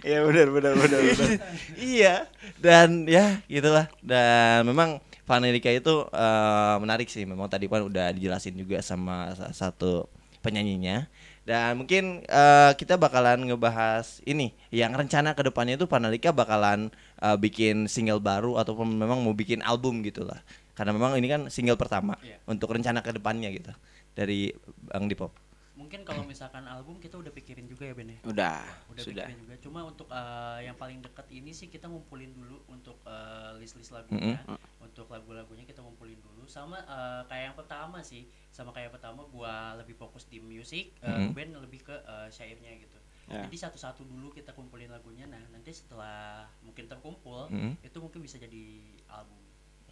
[0.00, 1.28] Iya benar benar benar benar.
[1.76, 2.14] iya
[2.56, 8.54] dan ya gitulah dan memang Vanilika itu eh, menarik sih memang tadi kan udah dijelasin
[8.54, 10.06] juga sama satu
[10.46, 11.10] penyanyinya.
[11.46, 17.36] Dan mungkin eh, kita bakalan ngebahas ini yang rencana ke depannya itu Vanilika bakalan eh,
[17.38, 20.42] bikin single baru ataupun memang mau bikin album gitulah
[20.76, 22.36] karena memang ini kan single pertama Iya.
[22.44, 23.72] untuk rencana ke depannya gitu
[24.12, 24.52] dari
[24.92, 25.32] Bang Dipo
[25.76, 28.18] mungkin kalau misalkan album kita udah pikirin juga ya Ben ya?
[28.24, 29.28] Udah, udah sudah.
[29.28, 29.54] pikirin juga.
[29.60, 34.40] Cuma untuk eh, yang paling dekat ini sih kita ngumpulin dulu untuk eh, list-list lagunya.
[34.80, 39.20] Untuk lagu-lagunya kita ngumpulin dulu sama eh, kayak yang pertama sih sama kayak yang pertama
[39.28, 41.36] gua lebih fokus di musik eh, Mm-mm.
[41.36, 42.98] band lebih ke eh, syairnya gitu.
[43.26, 43.42] Ya.
[43.50, 45.26] jadi satu-satu dulu kita kumpulin lagunya.
[45.26, 47.74] Nah nanti setelah mungkin terkumpul Mm-mm.
[47.82, 49.42] itu mungkin bisa jadi album.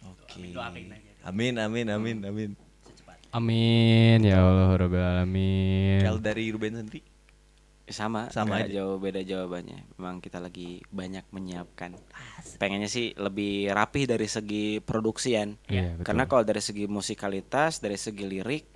[0.05, 0.37] Oke.
[0.37, 2.49] Amin, doain aja amin amin amin amin.
[2.85, 6.01] Secepatnya amin ya Allah Rabbil alamin.
[6.05, 7.14] Kalau dari Ruben sendiri
[7.85, 8.75] Sama, Sama nggak aja.
[8.81, 9.85] jauh beda jawabannya.
[10.01, 11.93] Memang kita lagi banyak menyiapkan.
[12.57, 15.53] Pengennya sih lebih rapih dari segi produksian.
[15.69, 16.05] Iya, betul.
[16.09, 18.69] Karena kalau dari segi musikalitas, dari segi lirik,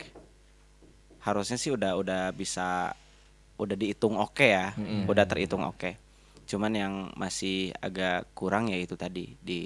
[1.26, 2.94] harusnya sih udah udah bisa
[3.60, 4.78] udah dihitung oke ya,
[5.10, 5.98] udah terhitung oke.
[6.46, 9.62] Cuman yang masih agak kurang ya itu tadi di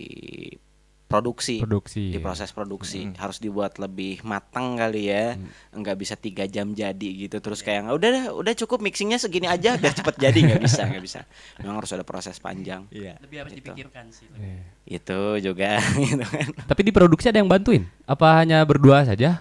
[1.06, 1.62] produksi.
[1.62, 2.10] produksi.
[2.10, 2.24] Di ya.
[2.24, 3.06] proses produksi.
[3.16, 5.38] Harus dibuat lebih matang kali ya.
[5.72, 7.38] Nggak bisa tiga jam jadi gitu.
[7.38, 10.40] Terus kayak udah dah, udah cukup mixingnya segini aja biar cepet jadi.
[10.50, 11.20] Nggak bisa nggak bisa.
[11.62, 12.90] Memang harus ada proses panjang.
[12.90, 13.22] Iya.
[13.22, 13.70] Lebih harus Gitu.
[13.70, 14.44] dipikirkan sih lebih.
[14.50, 14.62] Iya.
[14.84, 15.80] itu juga
[16.12, 16.48] gitu kan.
[16.68, 17.88] Tapi di produksi ada yang bantuin?
[18.04, 19.40] Apa hanya berdua saja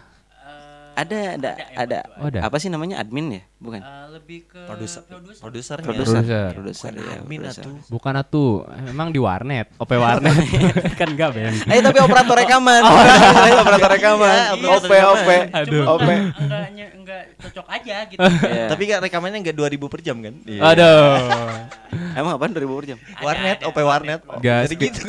[0.94, 2.40] Ada ada ada, Oh, ada.
[2.42, 5.40] apa sih namanya admin ya bukan Eh, lebih ke produser produser.
[5.40, 6.48] produsernya produser Produser.
[6.52, 7.74] produser Bukan ya admin atuh.
[7.88, 8.52] bukan atuh
[8.84, 10.34] memang di warnet OP warnet
[11.00, 12.82] kan enggak Ben Eh tapi operator rekaman.
[13.62, 14.28] Operator rekaman.
[14.28, 15.14] Iya, operator OP rekaman.
[15.14, 15.28] OP.
[15.54, 15.82] Aduh.
[15.82, 16.02] Cuma OP.
[16.02, 18.18] enggak, enggak, enggak cocok aja gitu.
[18.20, 18.64] Iya.
[18.68, 20.34] Tapi kan rekamannya enggak 2000 per jam kan?
[20.42, 21.08] aduh
[22.12, 22.98] Emang apaan 2000 per jam?
[23.18, 24.20] Warnet, ada, OP warnet.
[24.38, 24.68] Gas.
[24.68, 25.00] Jadi gitu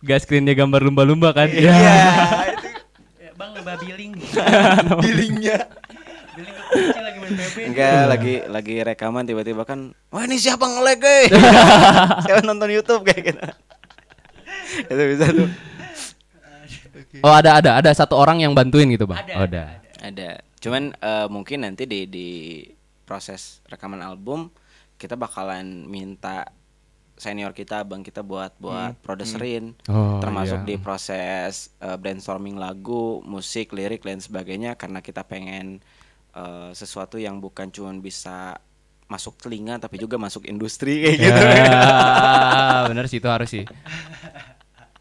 [0.00, 2.67] gas screennya gambar lumba-lumba kan Iya, itu Ya,
[3.38, 4.12] bang ngebah billing.
[5.06, 5.58] billingnya.
[6.34, 7.32] billing kekunci lagi main.
[7.70, 11.26] Enggak, lagi lagi rekaman tiba-tiba kan, wah ini siapa nge-lag eh?
[12.26, 13.42] Siapa nonton YouTube kayak gitu.
[14.90, 15.50] Itu bisa tuh.
[17.24, 19.88] oh ada ada ada satu orang yang bantuin gitu bang Ada, oh, ada, ada.
[20.02, 20.30] Ada.
[20.58, 22.28] Cuman eh, mungkin nanti di di
[23.06, 24.50] proses rekaman album
[24.98, 26.50] kita bakalan minta
[27.18, 29.74] senior kita, abang kita buat buat produserin.
[29.90, 30.68] Oh, termasuk iya.
[30.70, 35.82] di proses eh, brainstorming lagu, musik, lirik dan sebagainya karena kita pengen
[36.32, 38.56] eh, sesuatu yang bukan cuman bisa
[39.08, 41.42] masuk telinga tapi juga masuk industri kayak gitu.
[41.42, 41.80] Ya,
[42.92, 43.64] bener sih itu harus sih.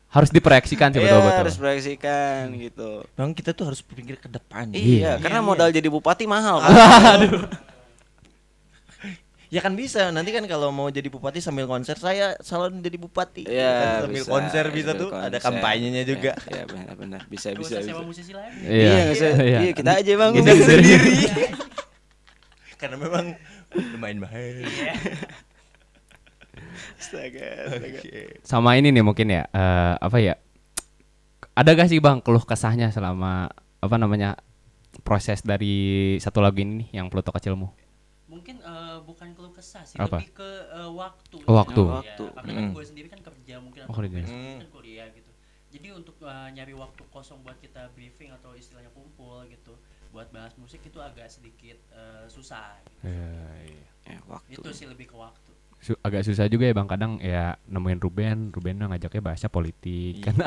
[0.08, 1.40] harus diproyeksikan sih Iya, betul betul.
[1.46, 2.90] harus proyeksikan gitu.
[3.14, 4.72] Bang kita tuh harus berpikir ke depan.
[4.72, 6.58] Iya, karena modal jadi bupati mahal.
[6.64, 7.67] Pak.
[9.48, 10.12] Ya kan bisa.
[10.12, 13.48] Nanti kan kalau mau jadi bupati sambil konser saya salon jadi bupati.
[13.48, 15.46] Iya, Kan sambil bisa, konser bisa sambil tuh ada konser.
[15.48, 16.32] kampanyenya juga.
[16.46, 17.74] Iya, benar-benar bisa Gak bisa.
[17.74, 18.08] usah sewa bisa.
[18.08, 18.60] musisi lagi.
[18.62, 19.30] Iya, nggak usah.
[19.40, 19.60] Iya.
[19.62, 20.32] Iya, kita aja bang.
[20.36, 21.16] Kita sendiri.
[22.82, 23.26] Karena memang
[23.96, 24.68] lumayan mahal.
[26.98, 28.00] Astaga, astaga.
[28.42, 30.36] Sama ini nih mungkin ya eh, apa ya?
[31.54, 34.38] Ada gak sih bang keluh kesahnya selama apa namanya
[35.02, 35.78] proses dari
[36.18, 37.70] satu lagu ini nih yang Pluto kecilmu?
[38.28, 38.87] Mungkin eh,
[39.68, 40.24] kesah sih, Apa?
[40.24, 41.38] lebih ke eh, waktu.
[41.44, 41.82] Oh, waktu.
[41.84, 42.24] Ya, Waktu.
[42.32, 44.20] karena kan gue sendiri kan kerja mungkin Oh, atau kerja.
[44.24, 44.60] gue Hmm.
[44.64, 45.32] kan kuliah gitu.
[45.68, 49.76] Jadi untuk eh, nyari waktu kosong buat kita briefing atau istilahnya kumpul gitu,
[50.16, 52.80] buat bahas musik itu agak sedikit eh, susah.
[53.04, 53.12] Gitu.
[54.08, 54.56] Ya, waktu.
[54.56, 55.47] Itu sih lebih ke waktu.
[55.78, 60.34] Su- agak susah juga ya bang kadang ya nemuin Ruben Ruben ngajaknya bahasnya politik kan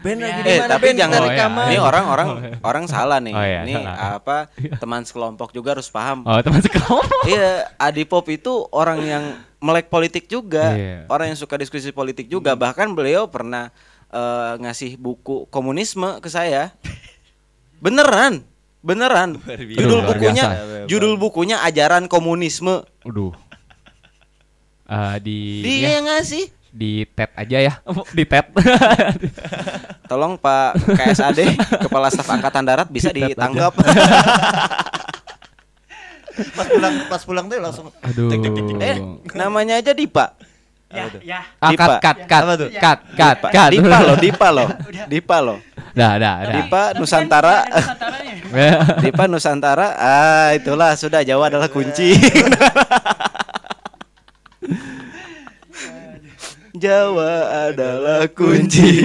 [0.00, 0.32] Ben Ya.
[0.32, 0.96] lagi Eh, tapi Ben?
[0.96, 1.30] jangan Oh, iya.
[1.30, 1.66] rekaman.
[1.66, 2.28] Ini orang-orang
[2.60, 3.32] orang salah nih.
[3.32, 4.16] Oh, iya, ini salah.
[4.16, 4.36] apa
[4.76, 6.24] teman sekelompok juga harus paham.
[6.24, 9.24] oh teman sekelompok Iya, Adipop itu orang yang
[9.58, 11.04] melek politik juga, Iya.
[11.06, 12.52] orang yang suka diskusi politik juga.
[12.54, 13.68] Bahkan beliau pernah
[14.10, 16.72] eh, ngasih buku komunisme ke saya.
[17.78, 18.44] Beneran,
[18.80, 19.40] beneran.
[19.56, 20.46] Judul bukunya,
[20.84, 22.84] judul bukunya ajaran komunisme.
[23.02, 23.32] Aduh
[24.90, 26.44] Eh, di Dia ya, yang ngasih.
[26.70, 27.72] di TED aja ya
[28.10, 28.46] di TED
[30.10, 31.38] Tolong Pak KSAD,
[31.86, 33.34] Kepala Staf Angkatan Darat bisa Ditet aja.
[33.34, 33.72] ditanggap.
[36.30, 38.32] pas pulang pas pulang tuh langsung aduh
[38.80, 38.96] eh,
[39.34, 40.32] namanya aja Dipa.
[40.90, 41.38] Ya, ya.
[41.58, 41.98] ah, Dipa.
[42.00, 42.70] cut cut cut tuh?
[42.72, 44.68] cut cut Dipa, cut Dipa loh, Dipa loh.
[45.06, 45.58] Dipa loh.
[45.90, 47.56] dah dah dah Dipa kan Nusantara.
[48.98, 49.88] Dipa Nusantara.
[49.94, 52.14] Ah, itulah sudah Jawa adalah kunci.
[56.70, 57.32] Jawa
[57.66, 59.02] adalah kunci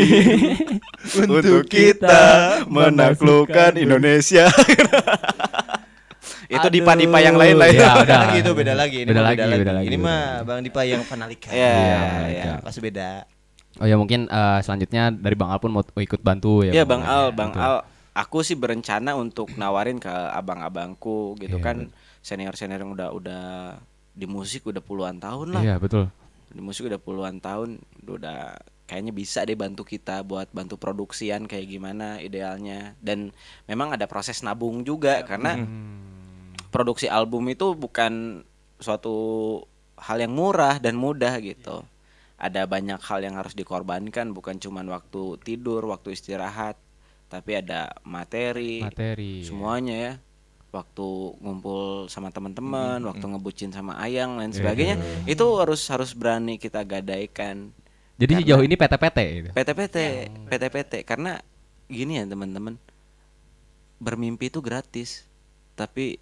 [1.18, 4.46] untuk kita menaklukkan Indonesia.
[6.46, 7.90] Itu Dipa-Dipa yang lain lah Ya, ya.
[7.90, 8.06] udah.
[8.06, 10.46] beda lagi itu beda lagi ini Beda mah lagi, beda lagi, ini beda mah lagi.
[10.46, 12.52] Bang Dipa yang Vanalika Iya, Iya, iya.
[12.62, 13.10] pasti beda
[13.76, 17.02] oh ya mungkin eh, selanjutnya dari bang Al pun mau ikut bantu ya Iya Bang
[17.02, 17.66] Al, Bang Betul.
[17.66, 17.76] Al,
[18.14, 21.78] aku sih berencana untuk nawarin ke abang-abangku gitu Iya, kan
[22.22, 23.46] senior-senior yang udah udah
[24.16, 25.62] di musik udah puluhan tahun lah.
[25.62, 26.08] iya betul
[26.56, 28.56] Di musik udah puluhan tahun udah
[28.88, 33.36] kayaknya bisa deh bantu kita buat bantu produksian kayak gimana idealnya dan
[33.68, 35.60] memang ada proses nabung juga karena
[36.72, 38.44] produksi album itu bukan
[38.80, 39.16] suatu
[39.96, 41.84] hal yang murah dan mudah gitu.
[42.36, 46.76] Ada banyak hal yang harus dikorbankan bukan cuman waktu tidur, waktu istirahat,
[47.32, 50.14] tapi ada materi, materi semuanya ya.
[50.76, 51.08] Waktu
[51.40, 54.60] ngumpul sama teman-teman, waktu ngebucin sama ayang lain Iya.
[54.60, 57.72] sebagainya, itu harus harus berani kita gadaikan.
[58.16, 59.98] jadi sejauh ini PT-PT gitu PT-PT,
[60.48, 61.40] PT-PT karena
[61.88, 62.76] gini ya teman-teman.
[64.00, 65.24] Bermimpi itu gratis,
[65.76, 66.20] tapi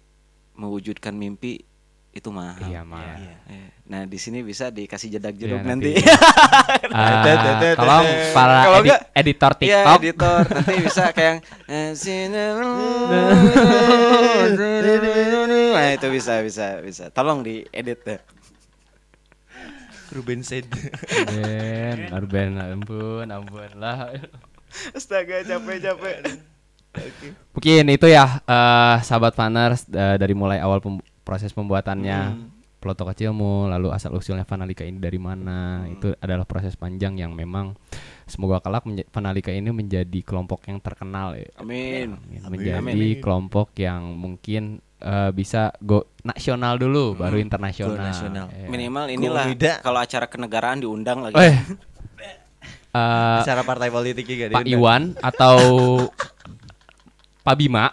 [0.54, 1.66] mewujudkan mimpi
[2.14, 2.62] itu mahal.
[2.64, 5.92] iya mah Eh, Nah di sini bisa dikasih jedak Iya, jeruk nanti.
[5.92, 6.08] nanti.
[6.94, 12.54] Ah, tolong para Kalau edi- editor Iya TikTok editor nanti bisa kayak eh, sini-
[15.74, 17.04] Nah itu bisa bisa bisa.
[17.10, 18.20] Tolong diedit deh.
[20.10, 20.68] Ruben said
[21.26, 24.14] Ben, Arben, ampun, ampun lah.
[24.90, 26.16] Astaga capek capek.
[27.50, 32.52] Mungkin itu ya eh, sahabat Faners eh, dari mulai awal pem- proses pembuatannya.
[32.76, 35.88] Ploto kecilmu lalu asal usulnya Vanalika ini dari mana.
[35.88, 37.72] Itu adalah proses panjang yang memang
[38.28, 41.48] semoga kelak menja- Vanalika ini menjadi kelompok yang terkenal ya.
[41.56, 42.20] Amin.
[42.44, 43.24] menjadi Amin.
[43.24, 47.96] kelompok yang mungkin eh, bisa go nasional dulu baru internasional.
[47.96, 48.46] Go nasional.
[48.52, 48.68] Eh.
[48.68, 49.48] Minimal inilah
[49.80, 51.40] kalau acara kenegaraan diundang lagi.
[51.40, 51.56] eh.
[52.94, 55.58] Eh, acara partai politik juga Pak Iwan atau
[57.44, 57.90] Pak Bima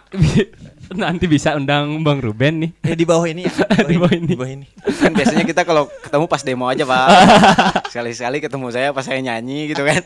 [1.00, 2.70] nanti bisa undang Bang Ruben nih.
[2.84, 3.52] Eh, di bawah ini ya
[3.90, 4.26] Di bawah ini.
[4.26, 4.66] di bawah ini
[4.98, 7.06] Kan biasanya kita kalau ketemu pas demo aja pak.
[7.92, 10.02] Sekali-sekali ketemu saya pas saya nyanyi gitu kan.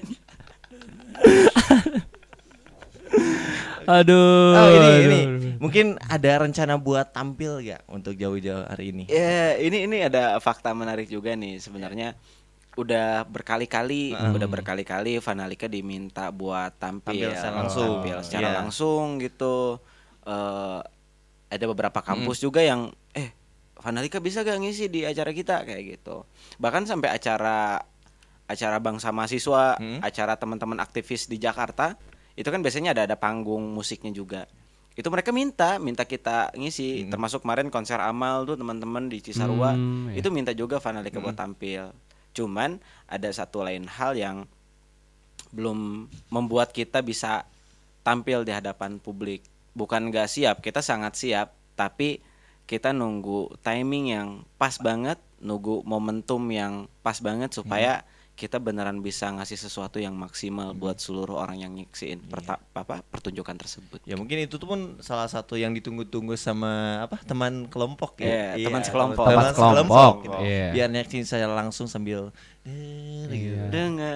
[3.87, 4.51] Aduh.
[4.53, 5.21] oh ini aduh, ini
[5.63, 10.75] mungkin ada rencana buat tampil gak untuk jauh-jauh hari ini Ya ini ini ada fakta
[10.75, 12.19] menarik juga nih sebenarnya.
[12.75, 17.89] Udah berkali-kali, udah berkali-kali Vanalika diminta buat tampil, Tampil secara langsung.
[17.97, 18.57] tampil secara Iya.
[18.59, 19.57] langsung gitu.
[20.27, 20.81] Eh
[21.47, 23.31] ada beberapa kampus juga yang eh
[23.79, 26.27] Vanalika bisa gak ngisi di acara kita kayak gitu.
[26.59, 27.79] Bahkan sampai acara
[28.47, 29.99] acara bangsa mahasiswa, Hmm.
[30.03, 31.95] acara teman-teman aktivis di Jakarta,
[32.35, 34.47] itu kan biasanya ada ada panggung musiknya juga.
[34.97, 40.09] Itu mereka minta, minta kita ngisi, termasuk kemarin konser Amal tuh teman-teman di Cisarua, Hmm,
[40.15, 40.25] iya.
[40.25, 41.91] itu minta juga Vanalika buat tampil.
[42.33, 44.49] Cuman ada satu lain hal yang
[45.53, 47.45] belum membuat kita bisa
[48.03, 49.45] tampil di hadapan publik.
[49.77, 52.25] Bukan nggak siap, kita sangat siap, tapi
[52.65, 58.01] kita nunggu timing yang pas banget, nunggu momentum yang pas banget supaya
[58.35, 63.57] kita beneran bisa ngasih sesuatu yang maksimal buat seluruh orang yang nyaksiin perta- apa pertunjukan
[63.57, 64.05] tersebut.
[64.05, 68.85] Ya mungkin itu tuh pun salah satu yang ditunggu-tunggu sama apa teman kelompok Iya, teman
[68.85, 69.25] sekelompok.
[69.25, 70.39] teman Teman sekelompok, gitu.
[70.45, 70.69] iya.
[70.69, 72.29] Biar nyaksiin saya langsung sambil
[72.67, 73.63] eh, gitu.
[73.67, 74.15] Dengan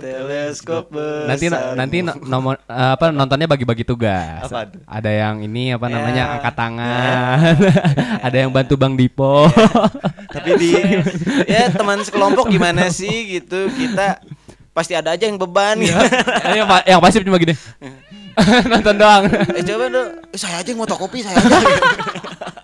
[0.00, 0.92] teleskop
[1.26, 1.72] Nanti besar.
[1.74, 4.44] nanti no- nomor apa nontonnya bagi-bagi tugas.
[4.44, 4.80] Apa tuh?
[4.84, 5.92] Ada yang ini apa Ya.
[5.94, 7.54] namanya angkat tangan.
[8.26, 9.48] Ada yang bantu Bang Dipo.
[10.30, 10.70] tapi di
[11.44, 14.22] ya teman sekelompok gimana sih gitu kita
[14.70, 15.98] pasti ada aja yang beban gitu.
[16.46, 17.56] yang, yang pasif cuma gini.
[18.70, 19.26] Nonton doang.
[19.26, 21.50] eh coba dong eh, saya aja yang fotokopi saya aja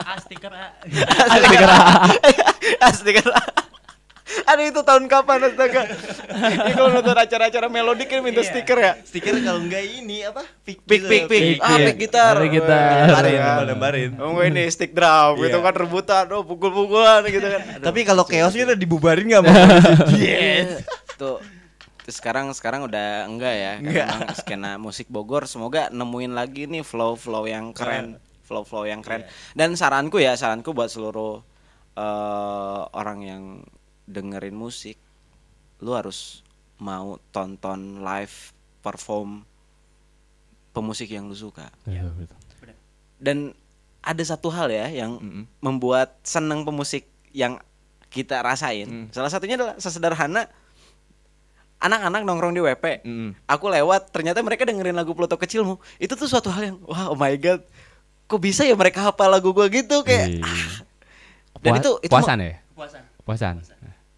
[0.06, 2.06] ah stiker ah.
[2.86, 3.26] asli kan
[4.50, 5.86] Aduh itu tahun kapan astaga
[6.26, 10.42] Ini kalau nonton acara-acara melodik kan minta stiker ya Stiker kalau enggak ini apa?
[10.62, 11.86] Pick Pik pik pik Pik, Ah pik.
[11.86, 13.06] pik gitar Pik gitar.
[13.06, 13.54] Gambarin, Ya.
[13.64, 14.10] gambarin.
[14.18, 15.46] Oh enggak ini stick drum Iya.
[15.48, 19.54] Itu kan rebutan Oh pukul-pukulan gitu kan Tapi kalau chaosnya udah dibubarin enggak mau?
[20.18, 20.82] Yes.
[21.14, 21.38] Tuh.
[22.02, 23.72] Terus sekarang sekarang udah enggak ya.
[23.76, 24.06] Karena Enggak.
[24.08, 29.26] emang skena musik Bogor semoga nemuin lagi nih flow-flow yang keren, flow-flow yang keren.
[29.52, 31.42] Dan saranku ya, saranku buat seluruh
[31.96, 33.42] eh, orang yang
[34.06, 34.96] dengerin musik,
[35.82, 36.40] lu harus
[36.78, 39.42] mau tonton live perform
[40.70, 41.68] pemusik yang lu suka.
[43.16, 43.56] Dan
[44.00, 45.18] ada satu hal ya yang
[45.58, 47.58] membuat seneng pemusik yang
[48.06, 49.10] kita rasain.
[49.10, 50.46] Salah satunya adalah sesederhana
[51.76, 53.04] anak-anak nongkrong di WP.
[53.04, 53.30] Mm.
[53.44, 55.76] Aku lewat, ternyata mereka dengerin lagu Pluto kecilmu.
[56.00, 57.60] Itu tuh suatu hal yang wah oh my god.
[58.26, 60.42] Kok bisa ya mereka hafal lagu gua gitu kayak Iya.
[60.42, 60.72] ah.
[61.60, 62.58] Dan Pua- itu itu puasan ya?
[62.72, 63.02] Kepuasan.
[63.22, 63.54] Puasan.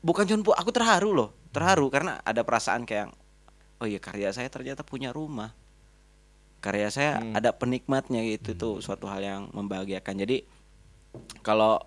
[0.05, 1.31] Bukan cuma aku terharu loh.
[1.51, 3.11] Terharu karena ada perasaan kayak
[3.79, 5.55] oh iya karya saya ternyata punya rumah.
[6.59, 7.39] Karya saya Hmm.
[7.39, 10.15] ada penikmatnya gitu tuh suatu hal yang membahagiakan.
[10.19, 10.43] Jadi
[11.47, 11.79] kalau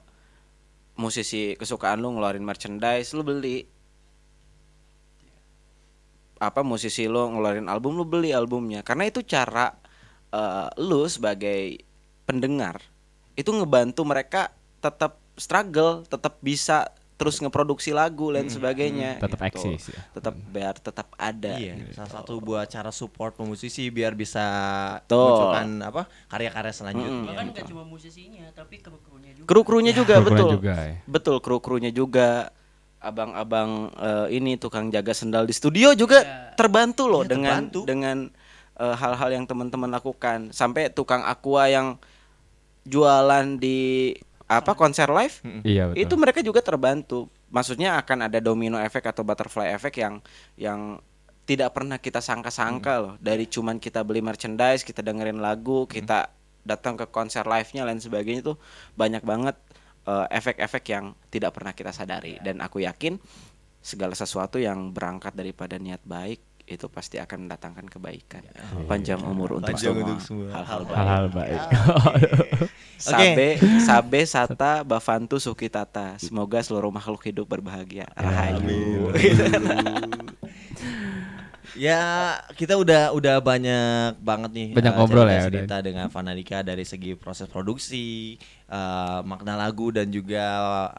[0.96, 3.66] musisi kesukaan lu ngeluarin merchandise lu beli
[6.42, 9.74] apa musisi lu ngeluarin album lu beli albumnya karena itu cara
[10.34, 11.80] eh, lu sebagai
[12.26, 12.82] pendengar
[13.38, 16.90] itu ngebantu mereka tetap struggle tetap bisa
[17.22, 19.62] terus ngeproduksi lagu dan sebagainya Tetap gitu.
[19.62, 20.02] eksis ya.
[20.12, 21.94] tetap biar tetap ada Iya, gitu.
[21.94, 24.42] salah satu buat cara support pemusisi biar bisa
[25.00, 25.22] Betul.
[25.22, 27.22] munculkan apa karya-karya selanjutnya.
[27.24, 27.54] Bahkan gitu.
[27.54, 29.46] nggak cuma musisinya, tapi kru-krunya juga.
[29.46, 30.96] kru-krunya juga Kru-krunya betul juga, ya.
[31.06, 32.30] betul kru-krunya juga
[33.00, 36.54] abang-abang eh, ini tukang jaga sendal di studio juga Iya.
[36.54, 37.80] terbantu loh Iya, dengan terbantu.
[37.84, 38.18] dengan
[38.76, 42.02] eh, hal-hal yang teman-teman lakukan sampai tukang aqua yang
[42.84, 44.12] jualan di
[44.52, 46.02] apa konser live Iya betul.
[46.04, 47.32] itu mereka juga terbantu.
[47.48, 50.20] Maksudnya akan ada domino efek atau butterfly efek yang
[50.60, 51.00] yang
[51.48, 53.14] tidak pernah kita sangka-sangka loh.
[53.24, 56.28] Dari cuman kita beli merchandise kita dengerin lagu kita
[56.68, 58.54] datang ke konser live-nya lain sebagainya itu
[58.94, 59.56] banyak banget
[60.06, 62.38] eh, efek-efek yang tidak pernah kita sadari.
[62.44, 63.18] Dan aku yakin
[63.82, 66.38] segala sesuatu yang berangkat daripada niat baik
[66.72, 68.44] itu pasti akan mendatangkan kebaikan
[68.88, 70.48] panjang umur untuk Panjang semua, untuk semua.
[70.56, 71.62] hal-hal baik hal-hal baik.
[73.02, 76.22] Sabe, sabe, sata, bafantu, sukitata.
[76.22, 78.06] Semoga seluruh makhluk hidup berbahagia.
[78.14, 79.10] Rahayu.
[81.72, 86.84] Ya kita udah udah banyak banget nih Banyak eh, ngobrol ya, cerita dengan Vanalika dari
[86.84, 88.36] segi proses produksi,
[88.68, 90.44] eh, makna lagu dan juga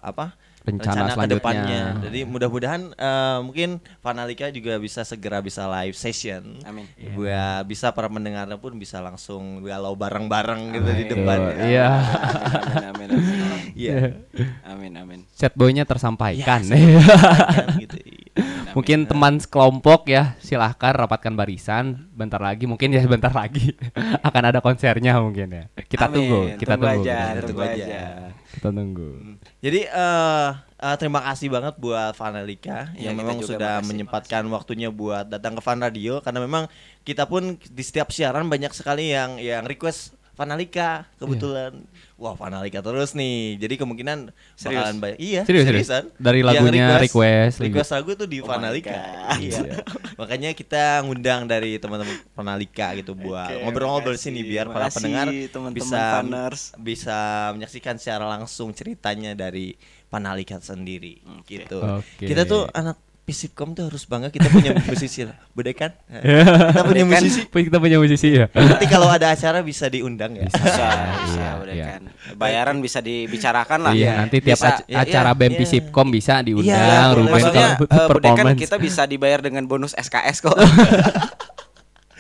[0.01, 0.33] apa
[0.63, 1.27] Rencana ke selanjutnya.
[1.43, 1.83] depannya.
[2.07, 6.63] Jadi mudah-mudahan eh, mungkin Vanalika juga bisa segera bisa live session.
[6.63, 6.87] Amin.
[7.19, 11.11] Buat bisa para pendengarnya pun bisa langsung galau bareng-bareng gitu di Amin.
[11.11, 11.39] depan.
[11.67, 11.89] Iya.
[12.95, 13.63] Amin, amin, amin.
[13.75, 13.99] Iya.
[14.63, 15.21] Amin, amin.
[15.35, 16.63] Set boy-nya tersampaikan.
[17.83, 17.99] gitu.
[18.73, 23.77] mungkin teman sekelompok ya silahkan rapatkan barisan bentar lagi mungkin ya bentar lagi
[24.29, 26.17] akan ada konsernya mungkin ya kita Amin.
[26.17, 27.85] tunggu kita tunggu tunggu, aja, kita tunggu tunggu aja.
[27.85, 28.05] aja.
[28.53, 29.09] kita tunggu
[29.61, 33.89] Jadi eh eh, terima kasih banget buat Vanalika Iya, yang memang sudah makasih.
[33.93, 36.65] menyempatkan waktunya buat datang ke Fan Radio karena memang
[37.05, 41.85] kita pun di setiap siaran banyak sekali yang yang request Vanalika kebetulan.
[42.23, 43.59] Wah, Vanalika terus nih.
[43.59, 44.79] Jadi kemungkinan Serius?
[44.79, 45.19] bakalan banyak.
[45.19, 45.91] Iya, Serius, serius?
[45.91, 46.05] seriusan.
[46.17, 48.95] Dari Yang lagunya request, request lagu tuh di Oh my Vanalika.
[48.95, 49.43] God.
[49.43, 49.61] Iya.
[50.23, 55.27] Makanya kita ngundang dari teman-teman Vanalika gitu buat Oke, ngobrol-ngobrol sini biar para Makasih, pendengar
[55.51, 56.63] teman-teman bisa Faners.
[56.79, 57.19] bisa
[57.59, 59.75] menyaksikan secara langsung ceritanya dari
[60.07, 61.83] Panalika sendiri gitu.
[61.83, 62.23] Oke.
[62.23, 65.39] Kita tuh anak Pisipkom tuh harus bangga kita punya musisi lah.
[65.51, 65.95] Bude kan?
[66.69, 67.23] kita punya kan?
[67.23, 67.41] musisi.
[67.47, 68.51] kita punya musisi ya.
[68.51, 70.51] Nanti kalau ada acara bisa diundang ya.
[70.51, 70.87] bisa bisa
[71.33, 71.87] Iya, udah iya.
[71.89, 72.03] kan
[72.35, 75.59] bayaran bisa dibicarakan lah Iya, nanti tiap Bisa- ac- iya, acara iya, BEM iya.
[75.61, 77.11] Pisipkom bisa Iya, diundang.
[77.15, 78.59] Ruben maksudnya kalau eh, Bude kan performance.
[78.59, 80.59] kita bisa dibayar dengan bonus SKS kok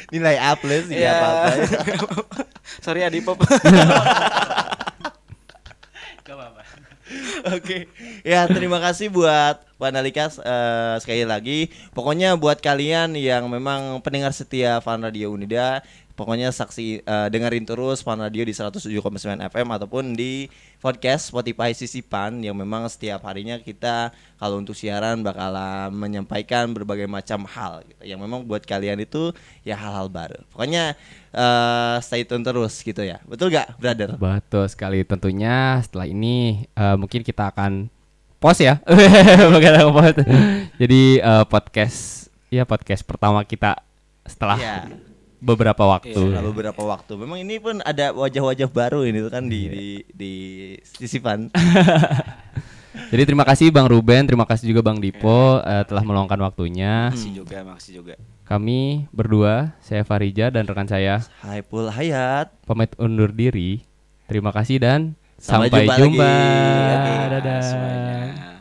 [0.08, 1.12] Nilai A plus tidak Iya.
[1.18, 1.50] apa-apa.
[2.78, 4.80] sorry Adi Pop Gak apa-apa.
[7.50, 7.90] Oke.
[8.22, 11.74] Ya, terima kasih buat Pak Nalikas eh, sekali lagi.
[11.90, 15.82] Pokoknya buat kalian yang memang pendengar setia Fan Radio Unida,
[16.22, 20.46] pokoknya saksi eh, dengerin terus Fan Radio di 107,9 FM ataupun di
[20.78, 27.42] podcast Spotify Sisipan yang memang setiap harinya kita kalau untuk siaran bakalan menyampaikan berbagai macam
[27.50, 28.14] hal gitu.
[28.14, 29.34] Yang memang buat kalian itu
[29.66, 30.38] ya hal-hal baru.
[30.54, 30.94] Pokoknya
[31.34, 33.18] eh, stay tune terus gitu ya.
[33.26, 34.14] Betul gak, brother?
[34.14, 37.90] Betul sekali tentunya setelah ini eh, mungkin kita akan
[38.38, 38.78] pause ya.
[39.58, 40.22] Bukan pause.
[40.78, 43.82] Jadi eh, podcast ya podcast pertama kita
[44.22, 45.10] setelah Iya.
[45.42, 46.14] Beberapa waktu.
[46.14, 47.12] Setelah beberapa waktu.
[47.18, 50.32] Memang ini pun ada wajah-wajah baru ini tuh kan di di di
[50.94, 51.50] sisipan.
[53.12, 57.08] Jadi terima kasih Bang Ruben, terima kasih juga Bang Dipo eh, telah meluangkan waktunya.
[57.12, 58.14] makasih juga makasih juga
[58.44, 62.52] Kami berdua, saya Farija dan rekan saya Hai Pul Hayat.
[62.68, 63.84] pamit undur diri.
[64.28, 65.00] Terima kasih dan
[65.40, 66.30] Sampai sampai, jumpa jumpa.
[66.30, 67.12] lagi.
[67.12, 67.30] Oke.
[67.32, 67.60] Dadah.
[67.64, 68.51] semuanya